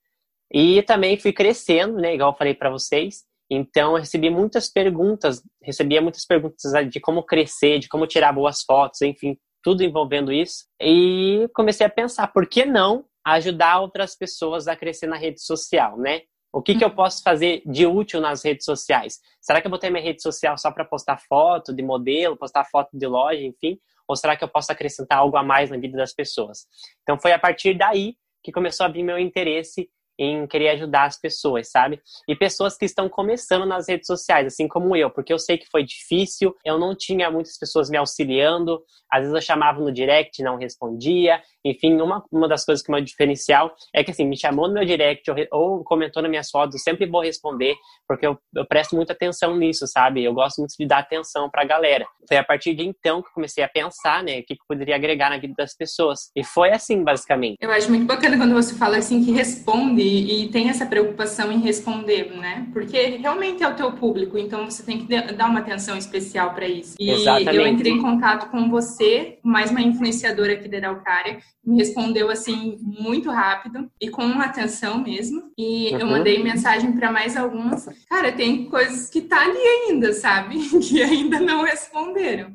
E 0.53 0.81
também 0.83 1.19
fui 1.19 1.33
crescendo, 1.33 1.97
né, 1.97 2.13
igual 2.13 2.31
eu 2.31 2.37
falei 2.37 2.53
para 2.53 2.69
vocês. 2.69 3.25
Então, 3.49 3.93
eu 3.93 3.99
recebi 3.99 4.29
muitas 4.29 4.69
perguntas, 4.69 5.41
recebia 5.63 6.01
muitas 6.01 6.25
perguntas 6.25 6.71
de 6.89 6.99
como 6.99 7.23
crescer, 7.23 7.79
de 7.79 7.87
como 7.87 8.05
tirar 8.05 8.33
boas 8.33 8.61
fotos, 8.61 9.01
enfim, 9.01 9.37
tudo 9.67 9.83
envolvendo 9.83 10.31
isso. 10.31 10.63
E 10.81 11.45
comecei 11.53 11.85
a 11.85 11.89
pensar, 11.89 12.27
por 12.27 12.47
que 12.47 12.63
não 12.63 13.03
ajudar 13.25 13.81
outras 13.81 14.15
pessoas 14.15 14.65
a 14.65 14.77
crescer 14.77 15.07
na 15.07 15.17
rede 15.17 15.41
social, 15.41 15.97
né? 15.97 16.21
O 16.53 16.61
que, 16.61 16.73
que 16.73 16.85
eu 16.85 16.89
posso 16.89 17.21
fazer 17.21 17.61
de 17.65 17.85
útil 17.85 18.21
nas 18.21 18.45
redes 18.45 18.63
sociais? 18.63 19.19
Será 19.41 19.59
que 19.59 19.67
eu 19.67 19.69
vou 19.69 19.77
ter 19.77 19.89
minha 19.89 20.01
rede 20.01 20.21
social 20.21 20.57
só 20.57 20.71
para 20.71 20.85
postar 20.85 21.19
foto 21.27 21.73
de 21.73 21.83
modelo, 21.83 22.37
postar 22.37 22.63
foto 22.63 22.97
de 22.97 23.05
loja, 23.05 23.41
enfim? 23.41 23.77
Ou 24.07 24.15
será 24.15 24.37
que 24.37 24.43
eu 24.45 24.47
posso 24.47 24.71
acrescentar 24.71 25.17
algo 25.17 25.35
a 25.35 25.43
mais 25.43 25.69
na 25.69 25.75
vida 25.75 25.97
das 25.97 26.13
pessoas? 26.13 26.59
Então 27.03 27.19
foi 27.19 27.33
a 27.33 27.39
partir 27.39 27.77
daí 27.77 28.15
que 28.41 28.53
começou 28.53 28.85
a 28.85 28.89
vir 28.89 29.03
meu 29.03 29.19
interesse 29.19 29.89
em 30.17 30.47
querer 30.47 30.69
ajudar 30.69 31.05
as 31.05 31.19
pessoas, 31.19 31.69
sabe? 31.69 32.01
E 32.27 32.35
pessoas 32.35 32.77
que 32.77 32.85
estão 32.85 33.07
começando 33.09 33.65
nas 33.65 33.87
redes 33.87 34.07
sociais, 34.07 34.47
assim 34.47 34.67
como 34.67 34.95
eu, 34.95 35.09
porque 35.09 35.31
eu 35.31 35.39
sei 35.39 35.57
que 35.57 35.67
foi 35.69 35.83
difícil, 35.83 36.55
eu 36.65 36.79
não 36.79 36.95
tinha 36.95 37.29
muitas 37.29 37.57
pessoas 37.57 37.89
me 37.89 37.97
auxiliando, 37.97 38.81
às 39.11 39.21
vezes 39.21 39.33
eu 39.33 39.41
chamava 39.41 39.79
no 39.79 39.91
direct 39.91 40.41
não 40.43 40.57
respondia, 40.57 41.41
enfim, 41.63 41.99
uma, 42.01 42.23
uma 42.31 42.47
das 42.47 42.63
coisas 42.65 42.83
que 42.83 42.91
é 42.91 42.95
meu 42.95 43.03
diferencial 43.03 43.73
é 43.93 44.03
que, 44.03 44.11
assim, 44.11 44.25
me 44.25 44.37
chamou 44.37 44.67
no 44.67 44.73
meu 44.73 44.85
direct 44.85 45.29
ou, 45.29 45.37
ou 45.51 45.83
comentou 45.83 46.21
nas 46.21 46.29
minhas 46.29 46.49
fotos, 46.49 46.75
eu 46.75 46.79
sempre 46.79 47.05
vou 47.05 47.21
responder, 47.21 47.75
porque 48.07 48.25
eu, 48.25 48.37
eu 48.55 48.65
presto 48.65 48.95
muita 48.95 49.13
atenção 49.13 49.55
nisso, 49.57 49.85
sabe? 49.87 50.23
Eu 50.23 50.33
gosto 50.33 50.59
muito 50.59 50.73
de 50.77 50.85
dar 50.85 50.99
atenção 50.99 51.49
pra 51.49 51.65
galera. 51.65 52.05
Foi 52.27 52.37
a 52.37 52.43
partir 52.43 52.73
de 52.73 52.83
então 52.83 53.21
que 53.21 53.29
eu 53.29 53.33
comecei 53.33 53.63
a 53.63 53.69
pensar, 53.69 54.23
né, 54.23 54.39
o 54.39 54.43
que, 54.43 54.55
que 54.55 54.67
poderia 54.67 54.95
agregar 54.95 55.29
na 55.29 55.37
vida 55.37 55.53
das 55.57 55.75
pessoas. 55.75 56.31
E 56.35 56.43
foi 56.43 56.71
assim, 56.71 57.03
basicamente. 57.03 57.57
Eu 57.59 57.71
acho 57.71 57.89
muito 57.89 58.05
bacana 58.05 58.37
quando 58.37 58.53
você 58.53 58.75
fala 58.75 58.97
assim 58.97 59.23
que 59.23 59.31
responde 59.31 60.06
e 60.07 60.49
tem 60.49 60.69
essa 60.69 60.85
preocupação 60.85 61.51
em 61.51 61.59
responder, 61.59 62.35
né? 62.35 62.67
Porque 62.73 63.17
realmente 63.17 63.63
é 63.63 63.67
o 63.67 63.75
teu 63.75 63.91
público, 63.93 64.37
então 64.37 64.69
você 64.69 64.83
tem 64.83 65.05
que 65.05 65.33
dar 65.33 65.49
uma 65.49 65.59
atenção 65.59 65.97
especial 65.97 66.53
para 66.53 66.67
isso. 66.67 66.95
E 66.99 67.09
Exatamente. 67.09 67.55
eu 67.55 67.67
entrei 67.67 67.91
em 67.93 68.01
contato 68.01 68.49
com 68.49 68.69
você, 68.69 69.39
mais 69.43 69.71
uma 69.71 69.81
influenciadora 69.81 70.53
aqui 70.53 70.67
da 70.67 70.77
Araucária, 70.77 71.39
me 71.65 71.77
respondeu 71.77 72.29
assim 72.29 72.77
muito 72.81 73.29
rápido 73.29 73.89
e 73.99 74.09
com 74.09 74.23
atenção 74.39 75.01
mesmo. 75.01 75.51
E 75.57 75.91
uhum. 75.93 75.99
eu 75.99 76.07
mandei 76.07 76.41
mensagem 76.41 76.91
para 76.93 77.11
mais 77.11 77.35
algumas. 77.35 77.87
Cara, 78.09 78.31
tem 78.31 78.65
coisas 78.65 79.09
que 79.09 79.21
tá 79.21 79.41
ali 79.41 79.57
ainda, 79.57 80.13
sabe? 80.13 80.57
Que 80.87 81.01
ainda 81.01 81.39
não 81.39 81.63
responderam. 81.63 82.51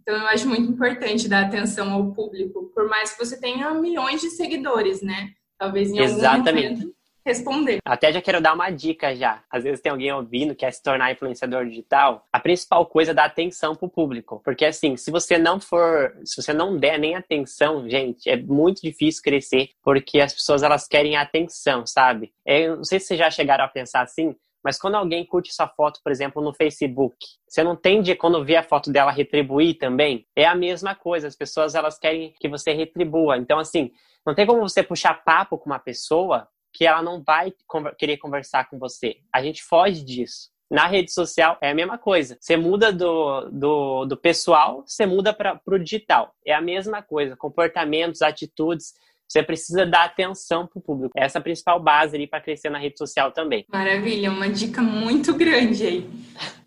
Então 0.00 0.16
eu 0.16 0.26
acho 0.28 0.48
muito 0.48 0.70
importante 0.70 1.28
dar 1.28 1.44
atenção 1.44 1.92
ao 1.92 2.12
público, 2.12 2.70
por 2.72 2.88
mais 2.88 3.12
que 3.12 3.24
você 3.24 3.38
tenha 3.38 3.74
milhões 3.74 4.20
de 4.20 4.30
seguidores, 4.30 5.02
né? 5.02 5.30
Talvez 5.58 5.90
em 5.90 5.98
algum 5.98 6.12
Exatamente. 6.16 6.80
momento 6.80 6.96
responder. 7.26 7.78
Até 7.84 8.12
já 8.12 8.22
quero 8.22 8.40
dar 8.40 8.54
uma 8.54 8.70
dica 8.70 9.14
já. 9.14 9.42
Às 9.50 9.64
vezes 9.64 9.80
tem 9.80 9.90
alguém 9.90 10.12
ouvindo 10.12 10.50
que 10.50 10.60
quer 10.60 10.70
se 10.70 10.80
tornar 10.80 11.10
influenciador 11.10 11.66
digital. 11.66 12.24
A 12.32 12.38
principal 12.38 12.86
coisa 12.86 13.10
é 13.10 13.14
dar 13.14 13.24
atenção 13.24 13.74
pro 13.74 13.88
público. 13.88 14.40
Porque 14.44 14.64
assim, 14.64 14.96
se 14.96 15.10
você 15.10 15.36
não 15.36 15.58
for, 15.58 16.16
se 16.24 16.40
você 16.40 16.52
não 16.52 16.76
der 16.76 16.98
nem 16.98 17.16
atenção, 17.16 17.88
gente, 17.90 18.30
é 18.30 18.36
muito 18.36 18.80
difícil 18.80 19.22
crescer, 19.22 19.70
porque 19.82 20.20
as 20.20 20.32
pessoas 20.32 20.62
elas 20.62 20.86
querem 20.86 21.16
atenção, 21.16 21.84
sabe? 21.84 22.32
Eu 22.46 22.74
é, 22.74 22.76
não 22.76 22.84
sei 22.84 23.00
se 23.00 23.06
vocês 23.06 23.18
já 23.18 23.30
chegaram 23.30 23.64
a 23.64 23.68
pensar 23.68 24.02
assim, 24.02 24.36
mas 24.66 24.80
quando 24.80 24.96
alguém 24.96 25.24
curte 25.24 25.54
sua 25.54 25.68
foto, 25.68 26.00
por 26.02 26.10
exemplo, 26.10 26.42
no 26.42 26.52
Facebook, 26.52 27.16
você 27.46 27.62
não 27.62 27.76
tende, 27.76 28.16
quando 28.16 28.44
vê 28.44 28.56
a 28.56 28.64
foto 28.64 28.90
dela, 28.90 29.12
retribuir 29.12 29.78
também? 29.78 30.26
É 30.34 30.44
a 30.44 30.56
mesma 30.56 30.92
coisa. 30.92 31.28
As 31.28 31.36
pessoas, 31.36 31.76
elas 31.76 31.96
querem 32.00 32.34
que 32.40 32.48
você 32.48 32.72
retribua. 32.72 33.36
Então, 33.36 33.60
assim, 33.60 33.92
não 34.26 34.34
tem 34.34 34.44
como 34.44 34.60
você 34.60 34.82
puxar 34.82 35.22
papo 35.22 35.56
com 35.56 35.70
uma 35.70 35.78
pessoa 35.78 36.48
que 36.72 36.84
ela 36.84 37.00
não 37.00 37.22
vai 37.22 37.54
querer 37.96 38.16
conversar 38.16 38.68
com 38.68 38.76
você. 38.76 39.18
A 39.32 39.40
gente 39.40 39.62
foge 39.62 40.04
disso. 40.04 40.50
Na 40.68 40.88
rede 40.88 41.12
social 41.12 41.56
é 41.60 41.70
a 41.70 41.74
mesma 41.74 41.96
coisa. 41.96 42.36
Você 42.40 42.56
muda 42.56 42.92
do, 42.92 43.48
do, 43.50 44.04
do 44.04 44.16
pessoal, 44.16 44.82
você 44.84 45.06
muda 45.06 45.32
para 45.32 45.60
o 45.64 45.78
digital. 45.78 46.34
É 46.44 46.52
a 46.52 46.60
mesma 46.60 47.02
coisa. 47.02 47.36
Comportamentos, 47.36 48.20
atitudes. 48.20 48.94
Você 49.28 49.42
precisa 49.42 49.84
dar 49.84 50.04
atenção 50.04 50.66
para 50.66 50.78
o 50.78 50.82
público. 50.82 51.12
Essa 51.16 51.38
é 51.38 51.40
a 51.40 51.42
principal 51.42 51.80
base 51.80 52.16
ali 52.16 52.26
para 52.26 52.40
crescer 52.40 52.70
na 52.70 52.78
rede 52.78 52.98
social 52.98 53.32
também. 53.32 53.64
Maravilha, 53.68 54.30
uma 54.30 54.48
dica 54.48 54.82
muito 54.82 55.34
grande 55.34 55.86
aí. 55.86 56.10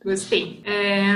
Gostei. 0.03 0.61
É, 0.65 1.13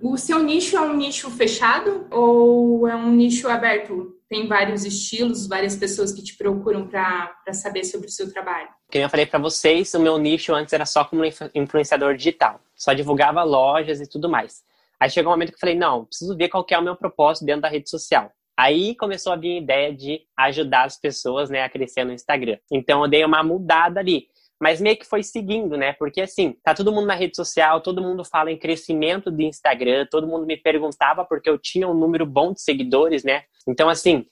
o 0.00 0.16
seu 0.16 0.42
nicho 0.42 0.76
é 0.76 0.80
um 0.80 0.96
nicho 0.96 1.30
fechado 1.30 2.06
ou 2.10 2.86
é 2.88 2.94
um 2.94 3.10
nicho 3.10 3.48
aberto? 3.48 4.18
tem 4.32 4.48
vários 4.48 4.86
estilos, 4.86 5.46
várias 5.46 5.76
pessoas 5.76 6.10
que 6.10 6.22
te 6.22 6.34
procuram 6.34 6.88
para 6.88 7.52
saber 7.52 7.84
sobre 7.84 8.06
o 8.06 8.10
seu 8.10 8.32
trabalho? 8.32 8.68
Como 8.90 9.04
eu 9.04 9.10
falei 9.10 9.26
para 9.26 9.38
vocês, 9.38 9.92
o 9.92 10.00
meu 10.00 10.16
nicho 10.16 10.54
antes 10.54 10.72
era 10.72 10.86
só 10.86 11.04
como 11.04 11.22
influenciador 11.54 12.16
digital. 12.16 12.58
Só 12.74 12.94
divulgava 12.94 13.42
lojas 13.42 14.00
e 14.00 14.08
tudo 14.08 14.30
mais. 14.30 14.62
Aí 14.98 15.10
chegou 15.10 15.30
um 15.30 15.34
momento 15.34 15.50
que 15.50 15.56
eu 15.56 15.60
falei, 15.60 15.74
não, 15.74 16.06
preciso 16.06 16.34
ver 16.34 16.48
qual 16.48 16.64
é 16.66 16.78
o 16.78 16.82
meu 16.82 16.96
propósito 16.96 17.44
dentro 17.44 17.60
da 17.60 17.68
rede 17.68 17.90
social. 17.90 18.32
Aí 18.62 18.94
começou 18.94 19.32
a 19.32 19.36
vir 19.36 19.56
a 19.56 19.60
ideia 19.60 19.92
de 19.92 20.20
ajudar 20.36 20.84
as 20.84 21.00
pessoas 21.00 21.50
né, 21.50 21.62
a 21.62 21.68
crescer 21.68 22.04
no 22.04 22.12
Instagram. 22.12 22.58
Então 22.70 23.02
eu 23.02 23.10
dei 23.10 23.24
uma 23.24 23.42
mudada 23.42 23.98
ali 23.98 24.28
mas 24.62 24.80
meio 24.80 24.96
que 24.96 25.04
foi 25.04 25.24
seguindo, 25.24 25.76
né? 25.76 25.92
Porque 25.94 26.20
assim, 26.20 26.54
tá 26.62 26.72
todo 26.72 26.92
mundo 26.92 27.08
na 27.08 27.16
rede 27.16 27.34
social, 27.34 27.80
todo 27.80 28.00
mundo 28.00 28.24
fala 28.24 28.52
em 28.52 28.56
crescimento 28.56 29.28
do 29.28 29.42
Instagram, 29.42 30.06
todo 30.08 30.24
mundo 30.24 30.46
me 30.46 30.56
perguntava 30.56 31.24
porque 31.24 31.50
eu 31.50 31.58
tinha 31.58 31.88
um 31.88 31.94
número 31.94 32.24
bom 32.24 32.52
de 32.52 32.62
seguidores, 32.62 33.24
né? 33.24 33.42
Então, 33.68 33.88
assim, 33.88 34.24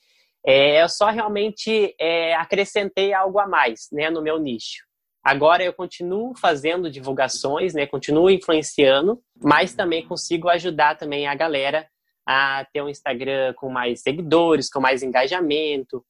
é, 0.47 0.85
eu 0.85 0.89
só 0.89 1.11
realmente 1.11 1.97
é, 1.99 2.33
acrescentei 2.37 3.13
algo 3.13 3.41
a 3.41 3.49
mais, 3.49 3.89
né, 3.91 4.09
no 4.09 4.23
meu 4.23 4.39
nicho. 4.39 4.85
Agora 5.25 5.65
eu 5.65 5.73
continuo 5.73 6.33
fazendo 6.37 6.89
divulgações, 6.89 7.75
né? 7.75 7.85
Continuo 7.85 8.31
influenciando, 8.31 9.21
mas 9.43 9.75
também 9.75 10.07
consigo 10.07 10.49
ajudar 10.49 10.97
também 10.97 11.27
a 11.27 11.35
galera 11.35 11.89
a 12.31 12.65
ter 12.73 12.81
um 12.81 12.89
Instagram 12.89 13.53
com 13.55 13.69
mais 13.69 14.03
seguidores, 14.03 14.71
com 14.71 14.79
mais 14.79 15.03
engajamento, 15.03 16.05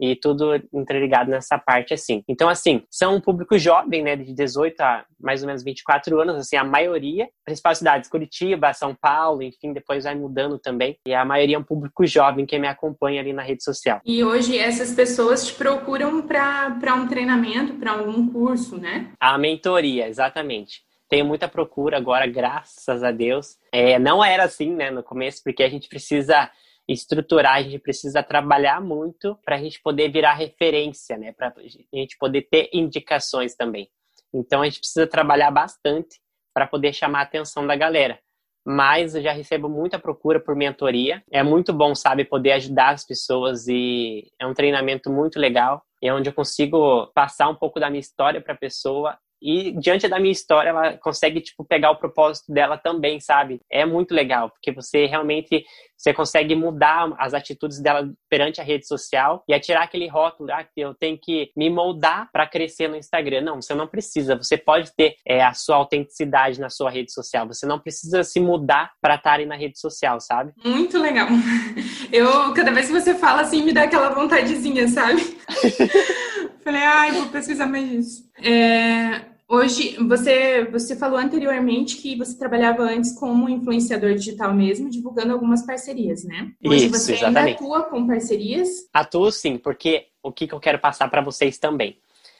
e 0.00 0.14
tudo 0.14 0.54
interligado 0.72 1.30
nessa 1.30 1.58
parte 1.58 1.94
assim. 1.94 2.22
Então, 2.28 2.48
assim, 2.48 2.82
são 2.90 3.16
um 3.16 3.20
público 3.20 3.58
jovem, 3.58 4.02
né, 4.02 4.16
de 4.16 4.32
18 4.32 4.80
a 4.80 5.04
mais 5.20 5.42
ou 5.42 5.46
menos 5.46 5.62
24 5.62 6.20
anos, 6.20 6.36
assim, 6.36 6.56
a 6.56 6.64
maioria, 6.64 7.28
principais 7.44 7.78
cidades, 7.78 8.08
Curitiba, 8.08 8.72
São 8.72 8.94
Paulo, 8.94 9.42
enfim, 9.42 9.72
depois 9.72 10.04
vai 10.04 10.14
mudando 10.14 10.58
também. 10.58 10.98
E 11.06 11.14
a 11.14 11.24
maioria 11.24 11.56
é 11.56 11.58
um 11.58 11.64
público 11.64 12.06
jovem 12.06 12.46
que 12.46 12.58
me 12.58 12.68
acompanha 12.68 13.20
ali 13.20 13.32
na 13.32 13.42
rede 13.42 13.64
social. 13.64 14.00
E 14.04 14.22
hoje 14.22 14.58
essas 14.58 14.94
pessoas 14.94 15.46
te 15.46 15.54
procuram 15.54 16.22
para 16.22 16.94
um 16.94 17.08
treinamento, 17.08 17.74
para 17.74 17.92
algum 17.92 18.28
curso, 18.30 18.78
né? 18.78 19.12
A 19.20 19.36
mentoria, 19.38 20.08
exatamente 20.08 20.85
tenho 21.08 21.24
muita 21.24 21.48
procura 21.48 21.96
agora, 21.96 22.26
graças 22.26 23.02
a 23.02 23.10
Deus. 23.10 23.56
É, 23.72 23.98
não 23.98 24.24
era 24.24 24.44
assim, 24.44 24.74
né, 24.74 24.90
no 24.90 25.02
começo, 25.02 25.42
porque 25.42 25.62
a 25.62 25.68
gente 25.68 25.88
precisa 25.88 26.50
estruturar, 26.88 27.54
a 27.54 27.62
gente 27.62 27.78
precisa 27.78 28.22
trabalhar 28.22 28.80
muito 28.80 29.36
para 29.44 29.56
a 29.56 29.58
gente 29.58 29.80
poder 29.82 30.10
virar 30.10 30.34
referência, 30.34 31.16
né? 31.16 31.32
Para 31.32 31.52
a 31.56 31.96
gente 31.96 32.16
poder 32.16 32.42
ter 32.42 32.70
indicações 32.72 33.56
também. 33.56 33.88
Então 34.32 34.62
a 34.62 34.64
gente 34.66 34.78
precisa 34.78 35.06
trabalhar 35.06 35.50
bastante 35.50 36.20
para 36.54 36.66
poder 36.66 36.92
chamar 36.92 37.20
a 37.20 37.22
atenção 37.22 37.66
da 37.66 37.74
galera. 37.74 38.18
Mas 38.64 39.14
eu 39.14 39.22
já 39.22 39.32
recebo 39.32 39.68
muita 39.68 39.98
procura 39.98 40.40
por 40.40 40.56
mentoria. 40.56 41.22
É 41.30 41.42
muito 41.42 41.72
bom, 41.72 41.94
sabe, 41.94 42.24
poder 42.24 42.52
ajudar 42.52 42.90
as 42.90 43.04
pessoas 43.04 43.68
e 43.68 44.28
é 44.40 44.46
um 44.46 44.54
treinamento 44.54 45.10
muito 45.10 45.38
legal. 45.38 45.82
É 46.02 46.12
onde 46.12 46.28
eu 46.28 46.32
consigo 46.32 47.06
passar 47.14 47.48
um 47.48 47.54
pouco 47.54 47.78
da 47.78 47.88
minha 47.88 48.00
história 48.00 48.40
para 48.40 48.54
a 48.54 48.58
pessoa 48.58 49.16
e 49.46 49.70
diante 49.78 50.08
da 50.08 50.18
minha 50.18 50.32
história, 50.32 50.70
ela 50.70 50.98
consegue 50.98 51.40
tipo 51.40 51.64
pegar 51.64 51.92
o 51.92 51.96
propósito 51.96 52.52
dela 52.52 52.76
também, 52.76 53.20
sabe? 53.20 53.60
É 53.70 53.86
muito 53.86 54.12
legal, 54.12 54.50
porque 54.50 54.72
você 54.72 55.06
realmente 55.06 55.64
você 55.96 56.12
consegue 56.12 56.54
mudar 56.54 57.14
as 57.18 57.32
atitudes 57.32 57.80
dela 57.80 58.12
perante 58.28 58.60
a 58.60 58.64
rede 58.64 58.86
social 58.86 59.42
e 59.48 59.54
atirar 59.54 59.84
aquele 59.84 60.06
rótulo, 60.08 60.52
ah, 60.52 60.62
que 60.62 60.80
eu 60.80 60.94
tenho 60.94 61.18
que 61.18 61.50
me 61.56 61.70
moldar 61.70 62.28
para 62.32 62.46
crescer 62.46 62.88
no 62.88 62.96
Instagram. 62.96 63.40
Não, 63.40 63.62
você 63.62 63.74
não 63.74 63.86
precisa. 63.86 64.36
Você 64.36 64.58
pode 64.58 64.94
ter 64.94 65.14
é, 65.26 65.42
a 65.42 65.54
sua 65.54 65.76
autenticidade 65.76 66.60
na 66.60 66.68
sua 66.68 66.90
rede 66.90 67.12
social. 67.12 67.46
Você 67.46 67.64
não 67.66 67.78
precisa 67.78 68.22
se 68.22 68.38
mudar 68.40 68.92
para 69.00 69.14
estar 69.14 69.38
na 69.46 69.56
rede 69.56 69.78
social, 69.78 70.20
sabe? 70.20 70.52
Muito 70.64 70.98
legal. 70.98 71.28
Eu, 72.12 72.52
cada 72.52 72.72
vez 72.72 72.86
que 72.86 72.92
você 72.92 73.14
fala 73.14 73.42
assim, 73.42 73.62
me 73.62 73.72
dá 73.72 73.84
aquela 73.84 74.10
vontadezinha, 74.10 74.88
sabe? 74.88 75.22
Falei, 76.62 76.82
ai, 76.82 77.12
vou 77.12 77.26
pesquisar 77.28 77.66
mais 77.66 77.88
disso. 77.88 78.30
É, 78.42 79.35
hoje, 79.48 79.96
você, 80.04 80.64
você 80.64 80.96
falou 80.96 81.18
anteriormente 81.18 81.96
que 81.96 82.16
você 82.16 82.36
trabalhava 82.38 82.82
antes 82.82 83.18
como 83.18 83.48
influenciador 83.48 84.14
digital 84.14 84.54
mesmo, 84.54 84.90
divulgando 84.90 85.32
algumas 85.32 85.64
parcerias, 85.64 86.24
né? 86.24 86.52
Hoje 86.64 86.86
Isso, 86.86 86.98
você 86.98 87.14
exatamente. 87.14 87.38
ainda 87.38 87.52
atua 87.52 87.82
com 87.84 88.06
parcerias? 88.06 88.68
Atuo 88.92 89.30
sim, 89.30 89.58
porque 89.58 90.08
o 90.22 90.32
que, 90.32 90.46
que 90.46 90.54
eu 90.54 90.60
quero 90.60 90.78
passar 90.78 91.08
para 91.08 91.22
vocês 91.22 91.58
também. 91.58 91.98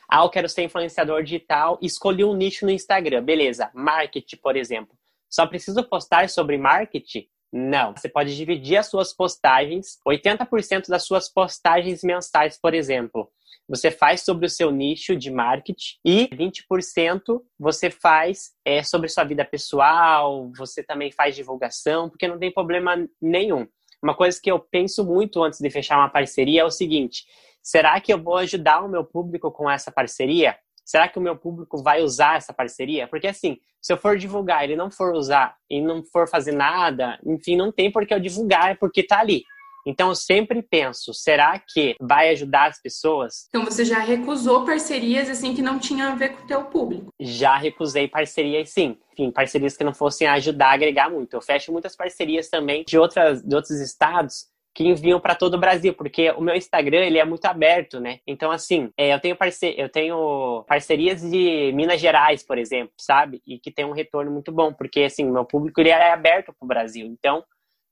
Ah, 0.08 0.22
eu 0.22 0.30
quero 0.30 0.48
ser 0.48 0.62
influenciador 0.62 1.22
digital, 1.22 1.78
escolhi 1.82 2.24
um 2.24 2.34
nicho 2.34 2.64
no 2.64 2.70
Instagram, 2.70 3.22
beleza. 3.22 3.70
Marketing, 3.74 4.36
por 4.36 4.56
exemplo. 4.56 4.96
Só 5.28 5.46
preciso 5.46 5.82
postar 5.82 6.28
sobre 6.28 6.56
marketing? 6.56 7.26
Não. 7.52 7.94
Você 7.96 8.08
pode 8.08 8.36
dividir 8.36 8.76
as 8.76 8.88
suas 8.88 9.14
postagens, 9.14 9.98
80% 10.06 10.88
das 10.88 11.04
suas 11.04 11.28
postagens 11.32 12.02
mensais, 12.02 12.58
por 12.60 12.74
exemplo, 12.74 13.30
você 13.68 13.90
faz 13.90 14.22
sobre 14.22 14.46
o 14.46 14.50
seu 14.50 14.70
nicho 14.70 15.16
de 15.16 15.30
marketing 15.30 15.96
e 16.04 16.28
20% 16.28 17.42
você 17.58 17.90
faz 17.90 18.52
é, 18.64 18.82
sobre 18.82 19.08
sua 19.08 19.24
vida 19.24 19.44
pessoal, 19.44 20.50
você 20.56 20.82
também 20.82 21.10
faz 21.10 21.34
divulgação, 21.34 22.08
porque 22.08 22.28
não 22.28 22.38
tem 22.38 22.52
problema 22.52 22.96
nenhum. 23.20 23.66
uma 24.02 24.14
coisa 24.14 24.38
que 24.40 24.50
eu 24.50 24.60
penso 24.60 25.04
muito 25.04 25.42
antes 25.42 25.58
de 25.58 25.70
fechar 25.70 25.98
uma 25.98 26.08
parceria 26.08 26.60
é 26.60 26.64
o 26.64 26.70
seguinte: 26.70 27.24
será 27.62 28.00
que 28.00 28.12
eu 28.12 28.22
vou 28.22 28.36
ajudar 28.36 28.84
o 28.84 28.88
meu 28.88 29.04
público 29.04 29.50
com 29.50 29.68
essa 29.68 29.90
parceria? 29.90 30.56
Será 30.86 31.08
que 31.08 31.18
o 31.18 31.22
meu 31.22 31.36
público 31.36 31.82
vai 31.82 32.00
usar 32.00 32.36
essa 32.36 32.52
parceria? 32.52 33.08
Porque 33.08 33.26
assim, 33.26 33.58
se 33.82 33.92
eu 33.92 33.96
for 33.96 34.16
divulgar, 34.16 34.62
ele 34.62 34.76
não 34.76 34.88
for 34.88 35.14
usar 35.14 35.56
e 35.68 35.80
não 35.80 36.04
for 36.04 36.28
fazer 36.28 36.52
nada, 36.52 37.18
enfim, 37.26 37.56
não 37.56 37.72
tem 37.72 37.90
por 37.90 38.06
que 38.06 38.14
eu 38.14 38.20
divulgar, 38.20 38.70
é 38.70 38.74
porque 38.76 39.02
tá 39.02 39.18
ali. 39.18 39.42
Então 39.84 40.08
eu 40.08 40.14
sempre 40.14 40.62
penso, 40.62 41.12
será 41.12 41.58
que 41.60 41.94
vai 42.00 42.30
ajudar 42.30 42.70
as 42.70 42.80
pessoas? 42.80 43.46
Então 43.48 43.64
você 43.64 43.84
já 43.84 43.98
recusou 43.98 44.64
parcerias 44.64 45.28
assim 45.28 45.54
que 45.54 45.62
não 45.62 45.78
tinham 45.78 46.12
a 46.12 46.14
ver 46.14 46.30
com 46.30 46.44
o 46.44 46.46
teu 46.46 46.64
público? 46.64 47.12
Já 47.20 47.56
recusei 47.56 48.06
parcerias 48.08 48.70
sim. 48.70 48.96
Enfim, 49.12 49.30
parcerias 49.30 49.76
que 49.76 49.84
não 49.84 49.94
fossem 49.94 50.26
ajudar 50.26 50.68
a 50.68 50.74
agregar 50.74 51.08
muito. 51.08 51.34
Eu 51.34 51.40
fecho 51.40 51.72
muitas 51.72 51.96
parcerias 51.96 52.48
também 52.48 52.84
de, 52.86 52.98
outras, 52.98 53.42
de 53.42 53.54
outros 53.54 53.80
estados 53.80 54.46
que 54.76 54.86
enviam 54.86 55.18
para 55.18 55.34
todo 55.34 55.54
o 55.54 55.58
Brasil, 55.58 55.94
porque 55.94 56.30
o 56.32 56.42
meu 56.42 56.54
Instagram 56.54 56.98
ele 56.98 57.18
é 57.18 57.24
muito 57.24 57.46
aberto, 57.46 57.98
né? 57.98 58.20
Então 58.26 58.50
assim, 58.50 58.92
é, 58.94 59.14
eu 59.14 59.18
tenho 59.18 59.34
parce... 59.34 59.74
eu 59.74 59.88
tenho 59.88 60.64
parcerias 60.68 61.22
de 61.22 61.72
Minas 61.72 61.98
Gerais, 61.98 62.42
por 62.42 62.58
exemplo, 62.58 62.92
sabe? 62.98 63.40
E 63.46 63.58
que 63.58 63.70
tem 63.70 63.86
um 63.86 63.92
retorno 63.92 64.30
muito 64.30 64.52
bom, 64.52 64.74
porque 64.74 65.04
assim, 65.04 65.24
meu 65.24 65.46
público 65.46 65.80
ele 65.80 65.88
é 65.88 66.12
aberto 66.12 66.52
para 66.52 66.62
o 66.62 66.68
Brasil. 66.68 67.06
Então, 67.06 67.42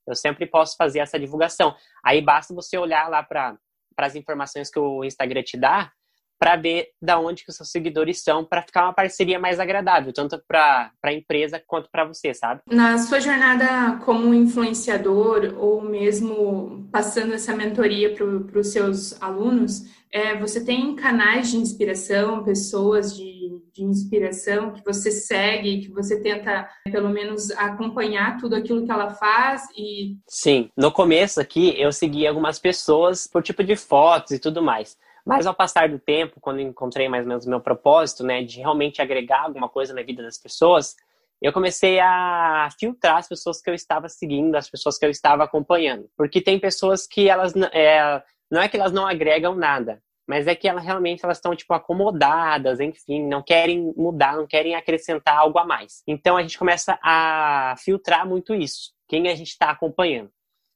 eu 0.06 0.14
sempre 0.14 0.44
posso 0.44 0.76
fazer 0.76 0.98
essa 0.98 1.18
divulgação. 1.18 1.74
Aí 2.04 2.20
basta 2.20 2.52
você 2.52 2.76
olhar 2.76 3.08
lá 3.08 3.22
para 3.22 3.56
as 3.96 4.14
informações 4.14 4.70
que 4.70 4.78
o 4.78 5.02
Instagram 5.04 5.42
te 5.42 5.56
dá 5.56 5.90
para 6.38 6.56
ver 6.56 6.88
da 7.00 7.18
onde 7.18 7.44
que 7.44 7.50
os 7.50 7.56
seus 7.56 7.70
seguidores 7.70 8.22
são, 8.22 8.44
para 8.44 8.62
ficar 8.62 8.84
uma 8.84 8.92
parceria 8.92 9.38
mais 9.38 9.58
agradável, 9.60 10.12
tanto 10.12 10.40
para 10.46 10.90
a 11.02 11.12
empresa 11.12 11.62
quanto 11.66 11.88
para 11.90 12.04
você, 12.04 12.34
sabe? 12.34 12.60
Na 12.70 12.98
sua 12.98 13.20
jornada 13.20 13.98
como 14.04 14.34
influenciador 14.34 15.54
ou 15.58 15.80
mesmo 15.82 16.88
passando 16.92 17.34
essa 17.34 17.54
mentoria 17.54 18.14
para 18.14 18.58
os 18.58 18.68
seus 18.68 19.20
alunos, 19.22 19.84
é, 20.12 20.38
você 20.38 20.64
tem 20.64 20.94
canais 20.94 21.50
de 21.50 21.56
inspiração, 21.56 22.44
pessoas 22.44 23.16
de 23.16 23.34
de 23.74 23.82
inspiração 23.82 24.70
que 24.70 24.84
você 24.84 25.10
segue, 25.10 25.80
que 25.80 25.90
você 25.90 26.20
tenta 26.20 26.68
pelo 26.84 27.08
menos 27.08 27.50
acompanhar 27.50 28.38
tudo 28.38 28.54
aquilo 28.54 28.84
que 28.84 28.90
ela 28.90 29.10
faz 29.10 29.62
e 29.76 30.16
Sim, 30.28 30.70
no 30.76 30.92
começo 30.92 31.40
aqui 31.40 31.74
eu 31.76 31.92
segui 31.92 32.26
algumas 32.26 32.58
pessoas 32.58 33.26
por 33.26 33.42
tipo 33.42 33.64
de 33.64 33.74
fotos 33.74 34.30
e 34.30 34.38
tudo 34.38 34.62
mais. 34.62 34.96
Mas 35.24 35.46
ao 35.46 35.54
passar 35.54 35.88
do 35.88 35.98
tempo, 35.98 36.40
quando 36.40 36.60
encontrei 36.60 37.08
mais 37.08 37.24
ou 37.24 37.28
menos 37.28 37.46
o 37.46 37.50
meu 37.50 37.60
propósito, 37.60 38.22
né, 38.22 38.42
de 38.42 38.60
realmente 38.60 39.00
agregar 39.00 39.42
alguma 39.44 39.68
coisa 39.68 39.94
na 39.94 40.02
vida 40.02 40.22
das 40.22 40.36
pessoas, 40.36 40.94
eu 41.40 41.52
comecei 41.52 41.98
a 41.98 42.68
filtrar 42.78 43.16
as 43.16 43.28
pessoas 43.28 43.60
que 43.60 43.70
eu 43.70 43.74
estava 43.74 44.08
seguindo, 44.08 44.54
as 44.54 44.68
pessoas 44.68 44.98
que 44.98 45.04
eu 45.04 45.10
estava 45.10 45.44
acompanhando. 45.44 46.08
Porque 46.16 46.40
tem 46.40 46.58
pessoas 46.58 47.06
que 47.06 47.28
elas 47.28 47.54
é, 47.72 48.22
não 48.50 48.60
é 48.60 48.68
que 48.68 48.76
elas 48.76 48.92
não 48.92 49.06
agregam 49.06 49.54
nada, 49.54 50.02
mas 50.26 50.46
é 50.46 50.54
que 50.54 50.68
elas 50.68 50.84
realmente 50.84 51.24
elas 51.24 51.38
estão 51.38 51.54
tipo 51.54 51.72
acomodadas, 51.74 52.80
enfim, 52.80 53.26
não 53.26 53.42
querem 53.42 53.92
mudar, 53.96 54.36
não 54.36 54.46
querem 54.46 54.74
acrescentar 54.74 55.36
algo 55.38 55.58
a 55.58 55.64
mais. 55.64 56.02
Então 56.06 56.36
a 56.36 56.42
gente 56.42 56.58
começa 56.58 56.98
a 57.02 57.74
filtrar 57.78 58.26
muito 58.26 58.54
isso, 58.54 58.92
quem 59.08 59.28
a 59.28 59.34
gente 59.34 59.48
está 59.48 59.70
acompanhando. 59.70 60.30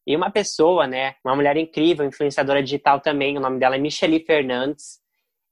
E 0.09 0.17
uma 0.17 0.31
pessoa, 0.31 0.87
né, 0.87 1.15
uma 1.23 1.37
mulher 1.37 1.55
incrível, 1.59 2.07
influenciadora 2.07 2.63
digital 2.63 2.99
também, 2.99 3.37
o 3.37 3.41
nome 3.41 3.61
dela 3.61 3.77
é 3.77 3.79
Michelle 3.79 4.25
Fernandes. 4.25 5.01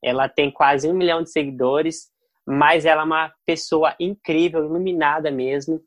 Ela 0.03 0.31
tem 0.31 0.51
quase 0.51 0.89
um 0.89 0.95
milhão 0.95 1.23
de 1.23 1.31
seguidores, 1.31 2.07
mas 2.47 2.87
ela 2.87 3.03
é 3.03 3.05
uma 3.05 3.33
pessoa 3.45 3.95
incrível, 4.01 4.65
iluminada 4.65 5.31
mesmo 5.31 5.83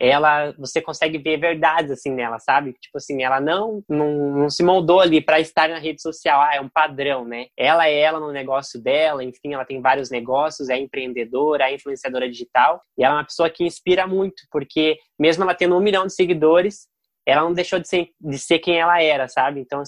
ela 0.00 0.52
você 0.58 0.80
consegue 0.82 1.18
ver 1.18 1.38
verdades 1.38 1.90
assim 1.90 2.10
nela, 2.10 2.38
sabe? 2.38 2.72
Tipo 2.72 2.98
assim, 2.98 3.22
ela 3.22 3.40
não 3.40 3.82
não, 3.88 4.38
não 4.38 4.50
se 4.50 4.62
moldou 4.62 5.00
ali 5.00 5.20
para 5.20 5.40
estar 5.40 5.68
na 5.68 5.78
rede 5.78 6.02
social, 6.02 6.40
ah, 6.40 6.54
é 6.54 6.60
um 6.60 6.68
padrão, 6.68 7.24
né? 7.24 7.46
Ela 7.56 7.88
é 7.88 8.00
ela 8.00 8.18
no 8.18 8.32
negócio 8.32 8.82
dela, 8.82 9.22
enfim, 9.22 9.54
ela 9.54 9.64
tem 9.64 9.80
vários 9.80 10.10
negócios, 10.10 10.68
é 10.68 10.76
empreendedora, 10.76 11.70
é 11.70 11.74
influenciadora 11.74 12.28
digital, 12.28 12.82
e 12.98 13.04
ela 13.04 13.14
é 13.14 13.18
uma 13.18 13.24
pessoa 13.24 13.48
que 13.48 13.64
inspira 13.64 14.06
muito, 14.06 14.42
porque 14.50 14.98
mesmo 15.18 15.44
ela 15.44 15.54
tendo 15.54 15.76
um 15.76 15.80
milhão 15.80 16.06
de 16.06 16.14
seguidores, 16.14 16.88
ela 17.26 17.42
não 17.42 17.52
deixou 17.52 17.78
de 17.78 17.88
ser, 17.88 18.10
de 18.20 18.38
ser 18.38 18.58
quem 18.58 18.78
ela 18.78 19.02
era, 19.02 19.28
sabe? 19.28 19.60
Então, 19.60 19.82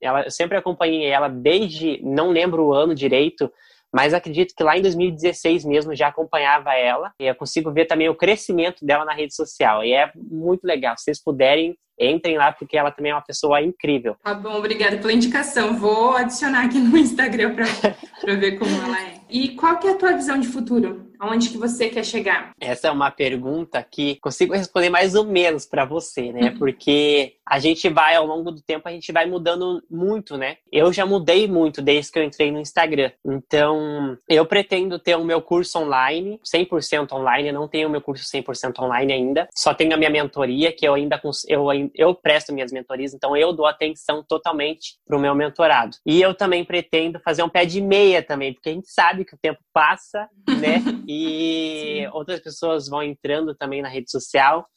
ela, 0.00 0.22
eu 0.22 0.30
sempre 0.30 0.56
acompanhei 0.56 1.06
ela 1.06 1.28
desde, 1.28 2.00
não 2.02 2.30
lembro 2.30 2.64
o 2.64 2.72
ano 2.72 2.94
direito, 2.94 3.50
mas 3.92 4.12
acredito 4.12 4.54
que 4.54 4.62
lá 4.62 4.76
em 4.76 4.82
2016 4.82 5.64
mesmo 5.64 5.94
já 5.94 6.08
acompanhava 6.08 6.74
ela 6.74 7.12
e 7.18 7.26
eu 7.26 7.34
consigo 7.34 7.72
ver 7.72 7.86
também 7.86 8.08
o 8.08 8.14
crescimento 8.14 8.84
dela 8.84 9.04
na 9.04 9.14
rede 9.14 9.34
social. 9.34 9.82
E 9.82 9.92
é 9.92 10.10
muito 10.14 10.64
legal. 10.64 10.94
Se 10.96 11.04
vocês 11.04 11.22
puderem, 11.22 11.76
entrem 11.98 12.36
lá 12.36 12.52
porque 12.52 12.76
ela 12.76 12.90
também 12.90 13.12
é 13.12 13.14
uma 13.14 13.24
pessoa 13.24 13.62
incrível. 13.62 14.14
Tá 14.22 14.34
bom, 14.34 14.54
obrigada 14.54 14.98
pela 14.98 15.12
indicação. 15.12 15.74
Vou 15.78 16.14
adicionar 16.14 16.66
aqui 16.66 16.78
no 16.78 16.96
Instagram 16.96 17.54
para 17.54 18.34
ver 18.36 18.58
como 18.58 18.70
ela 18.82 19.00
é. 19.00 19.20
E 19.30 19.50
qual 19.50 19.78
que 19.78 19.88
é 19.88 19.92
a 19.92 19.96
tua 19.96 20.12
visão 20.12 20.38
de 20.38 20.46
futuro? 20.46 21.07
Aonde 21.18 21.50
que 21.50 21.58
você 21.58 21.88
quer 21.88 22.04
chegar? 22.04 22.52
Essa 22.60 22.88
é 22.88 22.90
uma 22.90 23.10
pergunta 23.10 23.82
que 23.82 24.16
consigo 24.20 24.54
responder 24.54 24.88
mais 24.88 25.14
ou 25.14 25.24
menos 25.24 25.66
para 25.66 25.84
você, 25.84 26.32
né? 26.32 26.50
Uhum. 26.50 26.58
Porque 26.58 27.34
a 27.46 27.58
gente 27.58 27.88
vai, 27.88 28.14
ao 28.14 28.26
longo 28.26 28.50
do 28.50 28.62
tempo, 28.62 28.88
a 28.88 28.92
gente 28.92 29.10
vai 29.12 29.26
mudando 29.26 29.82
muito, 29.90 30.36
né? 30.36 30.56
Eu 30.70 30.92
já 30.92 31.04
mudei 31.04 31.48
muito 31.48 31.82
desde 31.82 32.12
que 32.12 32.18
eu 32.18 32.22
entrei 32.22 32.50
no 32.50 32.60
Instagram. 32.60 33.10
Então, 33.26 34.16
eu 34.28 34.46
pretendo 34.46 34.98
ter 34.98 35.16
o 35.16 35.24
meu 35.24 35.42
curso 35.42 35.78
online, 35.78 36.40
100% 36.44 37.12
online. 37.12 37.48
Eu 37.48 37.54
não 37.54 37.68
tenho 37.68 37.88
o 37.88 37.90
meu 37.90 38.00
curso 38.00 38.24
100% 38.24 38.78
online 38.80 39.12
ainda. 39.12 39.48
Só 39.54 39.74
tenho 39.74 39.94
a 39.94 39.96
minha 39.96 40.10
mentoria, 40.10 40.72
que 40.72 40.86
eu 40.86 40.94
ainda 40.94 41.20
eu, 41.48 41.66
eu 41.94 42.14
presto 42.14 42.52
minhas 42.52 42.72
mentorias. 42.72 43.12
Então, 43.12 43.36
eu 43.36 43.52
dou 43.52 43.66
atenção 43.66 44.24
totalmente 44.26 44.96
pro 45.06 45.18
meu 45.18 45.34
mentorado. 45.34 45.96
E 46.06 46.22
eu 46.22 46.34
também 46.34 46.64
pretendo 46.64 47.18
fazer 47.20 47.42
um 47.42 47.48
pé 47.48 47.64
de 47.64 47.80
meia 47.80 48.22
também, 48.22 48.52
porque 48.54 48.70
a 48.70 48.72
gente 48.72 48.88
sabe 48.88 49.18
sabe 49.18 49.24
que 49.24 49.34
o 49.34 49.38
tempo 49.38 49.60
passa, 49.72 50.28
né? 50.60 50.82
E 51.08 52.02
Sim. 52.04 52.10
outras 52.12 52.38
pessoas 52.40 52.86
vão 52.86 53.02
entrando 53.02 53.54
também 53.54 53.80
na 53.80 53.88
rede 53.88 54.10
social. 54.10 54.68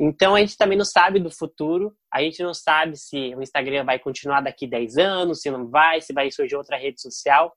Então 0.00 0.36
a 0.36 0.40
gente 0.40 0.56
também 0.56 0.78
não 0.78 0.84
sabe 0.84 1.18
do 1.18 1.30
futuro, 1.30 1.92
a 2.12 2.22
gente 2.22 2.42
não 2.42 2.54
sabe 2.54 2.96
se 2.96 3.34
o 3.34 3.42
Instagram 3.42 3.84
vai 3.84 3.98
continuar 3.98 4.40
daqui 4.40 4.66
10 4.66 4.96
anos, 4.96 5.40
se 5.40 5.50
não 5.50 5.68
vai, 5.68 6.00
se 6.00 6.12
vai 6.12 6.30
surgir 6.30 6.54
outra 6.54 6.76
rede 6.76 7.00
social. 7.00 7.52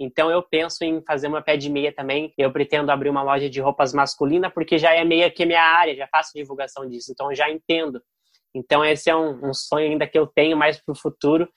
Então 0.00 0.30
eu 0.30 0.42
penso 0.42 0.82
em 0.82 1.00
fazer 1.04 1.28
uma 1.28 1.42
pé 1.42 1.56
de 1.56 1.70
meia 1.70 1.92
também. 1.94 2.32
Eu 2.36 2.52
pretendo 2.52 2.90
abrir 2.90 3.08
uma 3.08 3.22
loja 3.22 3.48
de 3.48 3.60
roupas 3.60 3.92
masculina, 3.92 4.50
porque 4.50 4.76
já 4.76 4.92
é 4.94 5.04
meia 5.04 5.30
que 5.30 5.46
minha 5.46 5.62
área, 5.62 5.94
já 5.94 6.08
faço 6.08 6.32
divulgação 6.34 6.88
disso, 6.88 7.12
então 7.12 7.30
eu 7.30 7.36
já 7.36 7.48
entendo. 7.50 8.02
Então 8.54 8.84
esse 8.84 9.08
é 9.08 9.14
um, 9.14 9.50
um 9.50 9.54
sonho 9.54 9.92
ainda 9.92 10.08
que 10.08 10.18
eu 10.18 10.26
tenho 10.26 10.56
mais 10.56 10.78
para 10.82 10.92
o 10.92 10.98
futuro, 10.98 11.48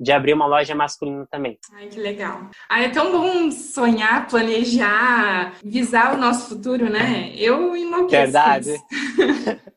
de 0.00 0.12
abrir 0.12 0.32
uma 0.32 0.46
loja 0.46 0.74
masculina 0.74 1.26
também. 1.30 1.58
Ai, 1.74 1.88
que 1.88 2.00
legal. 2.00 2.48
Ah, 2.68 2.80
é 2.80 2.88
tão 2.88 3.12
bom 3.12 3.50
sonhar, 3.50 4.26
planejar, 4.26 5.52
visar 5.62 6.14
o 6.14 6.18
nosso 6.18 6.48
futuro, 6.48 6.88
né? 6.88 7.32
Eu 7.36 7.76
enlouqueço. 7.76 8.32
Verdade. 8.32 8.74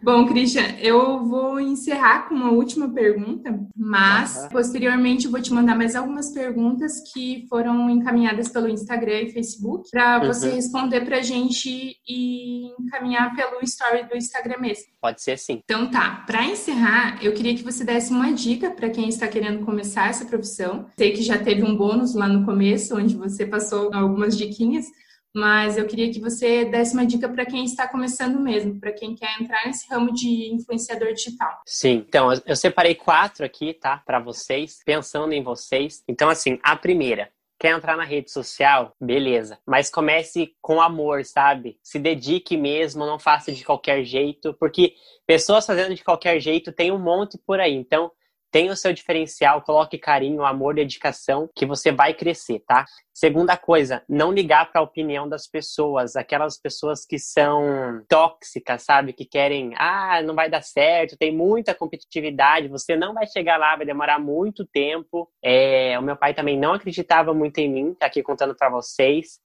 Bom, 0.00 0.26
Christian, 0.26 0.76
eu 0.80 1.24
vou 1.24 1.58
encerrar 1.58 2.28
com 2.28 2.34
uma 2.34 2.50
última 2.50 2.88
pergunta, 2.88 3.58
mas 3.76 4.36
uhum. 4.36 4.48
posteriormente 4.50 5.26
eu 5.26 5.30
vou 5.30 5.42
te 5.42 5.52
mandar 5.52 5.76
mais 5.76 5.96
algumas 5.96 6.30
perguntas 6.32 7.00
que 7.12 7.46
foram 7.48 7.90
encaminhadas 7.90 8.48
pelo 8.48 8.68
Instagram 8.68 9.22
e 9.22 9.32
Facebook 9.32 9.90
para 9.90 10.20
você 10.20 10.48
uhum. 10.48 10.54
responder 10.54 11.00
para 11.00 11.18
a 11.18 11.22
gente 11.22 11.96
e 12.08 12.68
encaminhar 12.80 13.34
pelo 13.34 13.60
story 13.62 14.08
do 14.08 14.16
Instagram 14.16 14.58
mesmo. 14.60 14.84
Pode 15.00 15.20
ser 15.20 15.36
sim. 15.36 15.60
Então 15.64 15.90
tá, 15.90 16.22
para 16.26 16.44
encerrar, 16.44 17.18
eu 17.22 17.32
queria 17.32 17.54
que 17.54 17.64
você 17.64 17.84
desse 17.84 18.12
uma 18.12 18.32
dica 18.32 18.70
para 18.70 18.90
quem 18.90 19.08
está 19.08 19.26
querendo 19.26 19.64
começar 19.64 20.08
essa 20.08 20.24
profissão. 20.24 20.86
Sei 20.96 21.12
que 21.12 21.22
já 21.22 21.38
teve 21.38 21.62
um 21.62 21.76
bônus 21.76 22.14
lá 22.14 22.28
no 22.28 22.44
começo, 22.44 22.96
onde 22.96 23.16
você 23.16 23.44
passou 23.44 23.92
algumas 23.92 24.36
diquinhas, 24.36 24.86
mas 25.34 25.76
eu 25.76 25.86
queria 25.86 26.12
que 26.12 26.20
você 26.20 26.64
desse 26.64 26.94
uma 26.94 27.06
dica 27.06 27.28
para 27.28 27.46
quem 27.46 27.64
está 27.64 27.86
começando 27.88 28.40
mesmo, 28.40 28.78
para 28.80 28.92
quem 28.92 29.14
quer 29.14 29.40
entrar 29.40 29.66
nesse 29.66 29.88
ramo 29.88 30.12
de 30.12 30.52
influenciador 30.52 31.12
digital. 31.12 31.62
Sim, 31.66 32.04
então 32.08 32.30
eu 32.46 32.56
separei 32.56 32.94
quatro 32.94 33.44
aqui, 33.44 33.74
tá, 33.74 34.02
para 34.04 34.18
vocês, 34.18 34.80
pensando 34.84 35.32
em 35.32 35.42
vocês. 35.42 36.02
Então, 36.08 36.28
assim, 36.28 36.58
a 36.62 36.76
primeira, 36.76 37.30
Quer 37.60 37.76
entrar 37.76 37.96
na 37.96 38.04
rede 38.04 38.30
social? 38.30 38.94
Beleza. 39.00 39.58
Mas 39.66 39.90
comece 39.90 40.54
com 40.62 40.80
amor, 40.80 41.24
sabe? 41.24 41.76
Se 41.82 41.98
dedique 41.98 42.56
mesmo, 42.56 43.04
não 43.04 43.18
faça 43.18 43.50
de 43.50 43.64
qualquer 43.64 44.04
jeito, 44.04 44.54
porque 44.54 44.94
pessoas 45.26 45.66
fazendo 45.66 45.92
de 45.92 46.04
qualquer 46.04 46.38
jeito 46.38 46.72
tem 46.72 46.92
um 46.92 47.00
monte 47.00 47.36
por 47.36 47.58
aí. 47.58 47.74
Então, 47.74 48.12
tenha 48.50 48.72
o 48.72 48.76
seu 48.76 48.92
diferencial, 48.92 49.62
coloque 49.62 49.98
carinho, 49.98 50.44
amor, 50.44 50.74
dedicação, 50.74 51.48
que 51.54 51.66
você 51.66 51.92
vai 51.92 52.14
crescer, 52.14 52.60
tá? 52.66 52.84
Segunda 53.12 53.56
coisa, 53.56 54.02
não 54.08 54.32
ligar 54.32 54.70
para 54.70 54.80
a 54.80 54.84
opinião 54.84 55.28
das 55.28 55.46
pessoas, 55.46 56.16
aquelas 56.16 56.58
pessoas 56.58 57.04
que 57.04 57.18
são 57.18 58.02
tóxicas, 58.08 58.82
sabe? 58.82 59.12
Que 59.12 59.24
querem, 59.24 59.72
ah, 59.76 60.22
não 60.22 60.34
vai 60.34 60.48
dar 60.48 60.62
certo, 60.62 61.16
tem 61.16 61.34
muita 61.34 61.74
competitividade, 61.74 62.68
você 62.68 62.96
não 62.96 63.12
vai 63.12 63.26
chegar 63.26 63.58
lá, 63.58 63.76
vai 63.76 63.84
demorar 63.84 64.18
muito 64.18 64.64
tempo. 64.66 65.28
É, 65.42 65.98
o 65.98 66.02
meu 66.02 66.16
pai 66.16 66.32
também 66.32 66.58
não 66.58 66.72
acreditava 66.74 67.34
muito 67.34 67.58
em 67.58 67.70
mim, 67.70 67.94
tá 67.94 68.06
aqui 68.06 68.22
contando 68.22 68.54
para 68.54 68.70
vocês. 68.70 69.40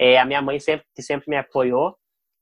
É, 0.00 0.18
a 0.18 0.24
minha 0.24 0.40
mãe 0.40 0.58
sempre, 0.58 0.86
que 0.94 1.02
sempre 1.02 1.28
me 1.28 1.36
apoiou. 1.36 1.96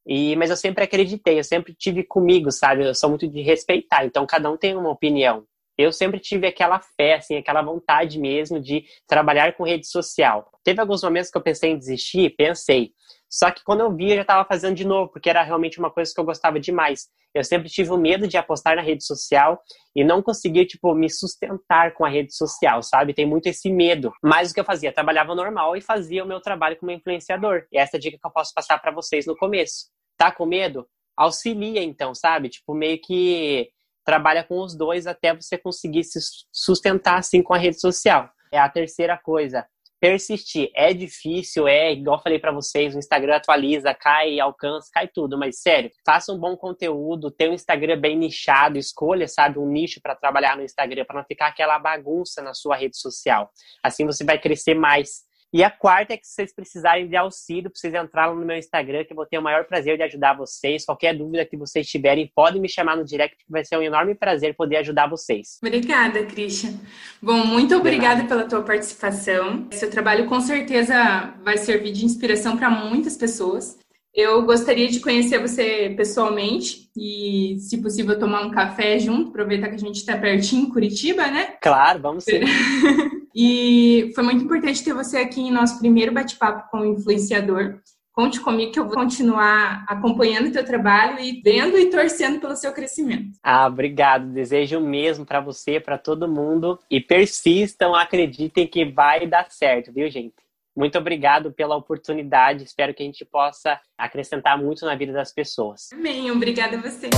E, 0.06 0.36
mas 0.36 0.50
eu 0.50 0.56
sempre 0.56 0.84
acreditei, 0.84 1.38
eu 1.38 1.44
sempre 1.44 1.74
tive 1.74 2.04
comigo, 2.04 2.52
sabe? 2.52 2.86
Eu 2.86 2.94
sou 2.94 3.10
muito 3.10 3.26
de 3.26 3.42
respeitar, 3.42 4.04
então 4.04 4.24
cada 4.24 4.48
um 4.48 4.56
tem 4.56 4.76
uma 4.76 4.90
opinião. 4.90 5.44
Eu 5.76 5.92
sempre 5.92 6.18
tive 6.18 6.46
aquela 6.46 6.80
fé, 6.80 7.14
assim, 7.14 7.36
aquela 7.36 7.62
vontade 7.62 8.18
mesmo 8.18 8.60
de 8.60 8.84
trabalhar 9.06 9.54
com 9.54 9.64
rede 9.64 9.86
social. 9.86 10.50
Teve 10.64 10.80
alguns 10.80 11.02
momentos 11.02 11.30
que 11.30 11.36
eu 11.36 11.42
pensei 11.42 11.70
em 11.70 11.78
desistir, 11.78 12.34
pensei. 12.36 12.92
Só 13.28 13.50
que 13.50 13.62
quando 13.64 13.80
eu 13.80 13.94
vi, 13.94 14.10
eu 14.10 14.16
já 14.16 14.22
estava 14.22 14.44
fazendo 14.44 14.74
de 14.74 14.86
novo, 14.86 15.10
porque 15.10 15.28
era 15.28 15.42
realmente 15.42 15.78
uma 15.78 15.90
coisa 15.90 16.12
que 16.12 16.18
eu 16.18 16.24
gostava 16.24 16.58
demais. 16.58 17.08
Eu 17.34 17.44
sempre 17.44 17.68
tive 17.68 17.90
o 17.90 17.98
medo 17.98 18.26
de 18.26 18.38
apostar 18.38 18.76
na 18.76 18.82
rede 18.82 19.04
social 19.04 19.60
e 19.94 20.02
não 20.02 20.22
conseguia, 20.22 20.64
tipo, 20.64 20.94
me 20.94 21.10
sustentar 21.10 21.92
com 21.92 22.02
a 22.02 22.08
rede 22.08 22.34
social, 22.34 22.82
sabe? 22.82 23.12
Tem 23.12 23.26
muito 23.26 23.46
esse 23.46 23.70
medo. 23.70 24.10
Mas 24.22 24.50
o 24.50 24.54
que 24.54 24.60
eu 24.60 24.64
fazia? 24.64 24.90
trabalhava 24.90 25.34
normal 25.34 25.76
e 25.76 25.82
fazia 25.82 26.24
o 26.24 26.26
meu 26.26 26.40
trabalho 26.40 26.78
como 26.78 26.92
influenciador. 26.92 27.66
E 27.70 27.76
essa 27.76 27.96
é 27.96 27.98
a 27.98 28.00
dica 28.00 28.18
que 28.18 28.26
eu 28.26 28.30
posso 28.30 28.54
passar 28.54 28.78
para 28.78 28.90
vocês 28.90 29.26
no 29.26 29.36
começo. 29.36 29.90
Tá 30.16 30.32
com 30.32 30.46
medo? 30.46 30.88
Auxilia, 31.14 31.82
então, 31.82 32.14
sabe? 32.14 32.48
Tipo, 32.48 32.72
meio 32.72 32.98
que 32.98 33.68
trabalha 34.06 34.44
com 34.44 34.60
os 34.60 34.74
dois 34.74 35.06
até 35.06 35.34
você 35.34 35.58
conseguir 35.58 36.04
se 36.04 36.18
sustentar, 36.52 37.18
assim, 37.18 37.42
com 37.42 37.52
a 37.52 37.58
rede 37.58 37.80
social. 37.80 38.30
É 38.52 38.58
a 38.58 38.68
terceira 38.68 39.18
coisa 39.18 39.66
persistir. 40.00 40.70
É 40.74 40.92
difícil, 40.92 41.66
é 41.66 41.92
igual 41.92 42.22
falei 42.22 42.38
para 42.38 42.52
vocês, 42.52 42.94
o 42.94 42.98
Instagram 42.98 43.36
atualiza, 43.36 43.94
cai, 43.94 44.38
alcança, 44.38 44.88
cai 44.92 45.08
tudo, 45.08 45.38
mas 45.38 45.60
sério, 45.60 45.90
faça 46.04 46.32
um 46.32 46.38
bom 46.38 46.56
conteúdo, 46.56 47.30
tenha 47.30 47.50
um 47.50 47.54
Instagram 47.54 47.98
bem 47.98 48.16
nichado, 48.16 48.78
escolha, 48.78 49.26
sabe, 49.26 49.58
um 49.58 49.66
nicho 49.66 50.00
para 50.00 50.14
trabalhar 50.14 50.56
no 50.56 50.62
Instagram, 50.62 51.04
para 51.04 51.16
não 51.16 51.24
ficar 51.24 51.48
aquela 51.48 51.78
bagunça 51.78 52.42
na 52.42 52.54
sua 52.54 52.76
rede 52.76 52.96
social. 52.96 53.50
Assim 53.82 54.04
você 54.04 54.24
vai 54.24 54.38
crescer 54.38 54.74
mais. 54.74 55.24
E 55.52 55.62
a 55.62 55.70
quarta 55.70 56.12
é 56.12 56.16
que 56.16 56.26
se 56.26 56.34
vocês 56.34 56.54
precisarem 56.54 57.08
de 57.08 57.16
auxílio, 57.16 57.70
vocês 57.72 57.94
entrar 57.94 58.34
no 58.34 58.44
meu 58.44 58.56
Instagram, 58.56 59.04
que 59.04 59.12
eu 59.12 59.16
vou 59.16 59.26
ter 59.26 59.38
o 59.38 59.42
maior 59.42 59.64
prazer 59.64 59.96
de 59.96 60.02
ajudar 60.02 60.36
vocês. 60.36 60.84
Qualquer 60.84 61.16
dúvida 61.16 61.46
que 61.46 61.56
vocês 61.56 61.86
tiverem, 61.86 62.30
podem 62.34 62.60
me 62.60 62.68
chamar 62.68 62.96
no 62.96 63.04
direct, 63.04 63.36
que 63.36 63.50
vai 63.50 63.64
ser 63.64 63.76
um 63.76 63.82
enorme 63.82 64.14
prazer 64.14 64.54
poder 64.54 64.76
ajudar 64.78 65.08
vocês. 65.08 65.58
Obrigada, 65.62 66.24
Christian. 66.24 66.74
Bom, 67.22 67.46
muito 67.46 67.74
obrigada 67.76 68.24
pela 68.24 68.44
tua 68.44 68.62
participação. 68.62 69.68
Seu 69.70 69.90
trabalho 69.90 70.26
com 70.26 70.40
certeza 70.40 71.34
vai 71.42 71.56
servir 71.56 71.92
de 71.92 72.04
inspiração 72.04 72.56
para 72.56 72.68
muitas 72.68 73.16
pessoas. 73.16 73.78
Eu 74.12 74.42
gostaria 74.44 74.88
de 74.88 74.98
conhecer 75.00 75.38
você 75.38 75.92
pessoalmente 75.96 76.90
e, 76.96 77.58
se 77.60 77.76
possível, 77.82 78.18
tomar 78.18 78.46
um 78.46 78.50
café 78.50 78.98
junto, 78.98 79.28
aproveitar 79.28 79.68
que 79.68 79.74
a 79.74 79.78
gente 79.78 79.96
está 79.96 80.16
pertinho 80.16 80.62
em 80.62 80.70
Curitiba, 80.70 81.26
né? 81.26 81.54
Claro, 81.60 82.00
vamos 82.00 82.24
sim. 82.24 82.40
E 83.38 84.12
foi 84.14 84.24
muito 84.24 84.44
importante 84.44 84.82
ter 84.82 84.94
você 84.94 85.18
aqui 85.18 85.42
em 85.42 85.50
nosso 85.50 85.78
primeiro 85.78 86.10
bate-papo 86.10 86.70
com 86.70 86.78
o 86.78 86.86
influenciador. 86.86 87.80
Conte 88.10 88.40
comigo 88.40 88.72
que 88.72 88.80
eu 88.80 88.86
vou 88.86 88.94
continuar 88.94 89.84
acompanhando 89.86 90.46
o 90.46 90.52
teu 90.52 90.64
trabalho 90.64 91.20
e 91.20 91.42
vendo 91.42 91.76
e 91.76 91.90
torcendo 91.90 92.40
pelo 92.40 92.56
seu 92.56 92.72
crescimento. 92.72 93.36
Ah, 93.42 93.66
obrigado. 93.66 94.32
Desejo 94.32 94.78
o 94.78 94.80
mesmo 94.80 95.26
para 95.26 95.38
você, 95.38 95.78
para 95.78 95.98
todo 95.98 96.26
mundo. 96.26 96.78
E 96.90 96.98
persistam, 96.98 97.94
acreditem 97.94 98.66
que 98.66 98.86
vai 98.86 99.26
dar 99.26 99.50
certo, 99.50 99.92
viu, 99.92 100.08
gente? 100.08 100.34
Muito 100.74 100.96
obrigado 100.96 101.52
pela 101.52 101.76
oportunidade. 101.76 102.64
Espero 102.64 102.94
que 102.94 103.02
a 103.02 103.06
gente 103.06 103.22
possa 103.22 103.78
acrescentar 103.98 104.56
muito 104.56 104.86
na 104.86 104.94
vida 104.94 105.12
das 105.12 105.30
pessoas. 105.30 105.90
Amém. 105.92 106.30
Obrigada 106.30 106.78
a 106.78 106.80
você. 106.80 107.10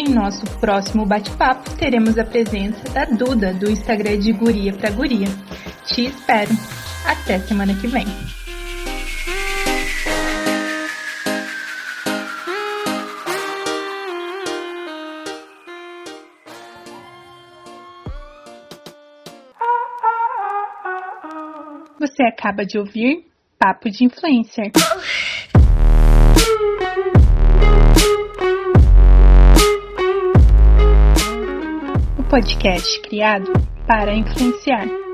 Em 0.00 0.14
nosso 0.14 0.46
próximo 0.58 1.04
bate-papo, 1.04 1.76
teremos 1.76 2.16
a 2.16 2.24
presença 2.24 2.82
da 2.88 3.04
Duda, 3.04 3.52
do 3.52 3.70
Instagram 3.70 4.18
de 4.18 4.32
Guria 4.32 4.72
para 4.72 4.88
Guria. 4.88 5.28
Te 5.84 6.06
espero. 6.06 6.50
Até 7.04 7.38
semana 7.40 7.74
que 7.74 7.86
vem. 7.86 8.06
Você 21.98 22.22
acaba 22.22 22.64
de 22.64 22.78
ouvir 22.78 23.26
Papo 23.58 23.90
de 23.90 24.06
Influencer. 24.06 24.72
podcast 32.30 33.00
criado 33.08 33.52
para 33.88 34.14
influenciar. 34.14 35.09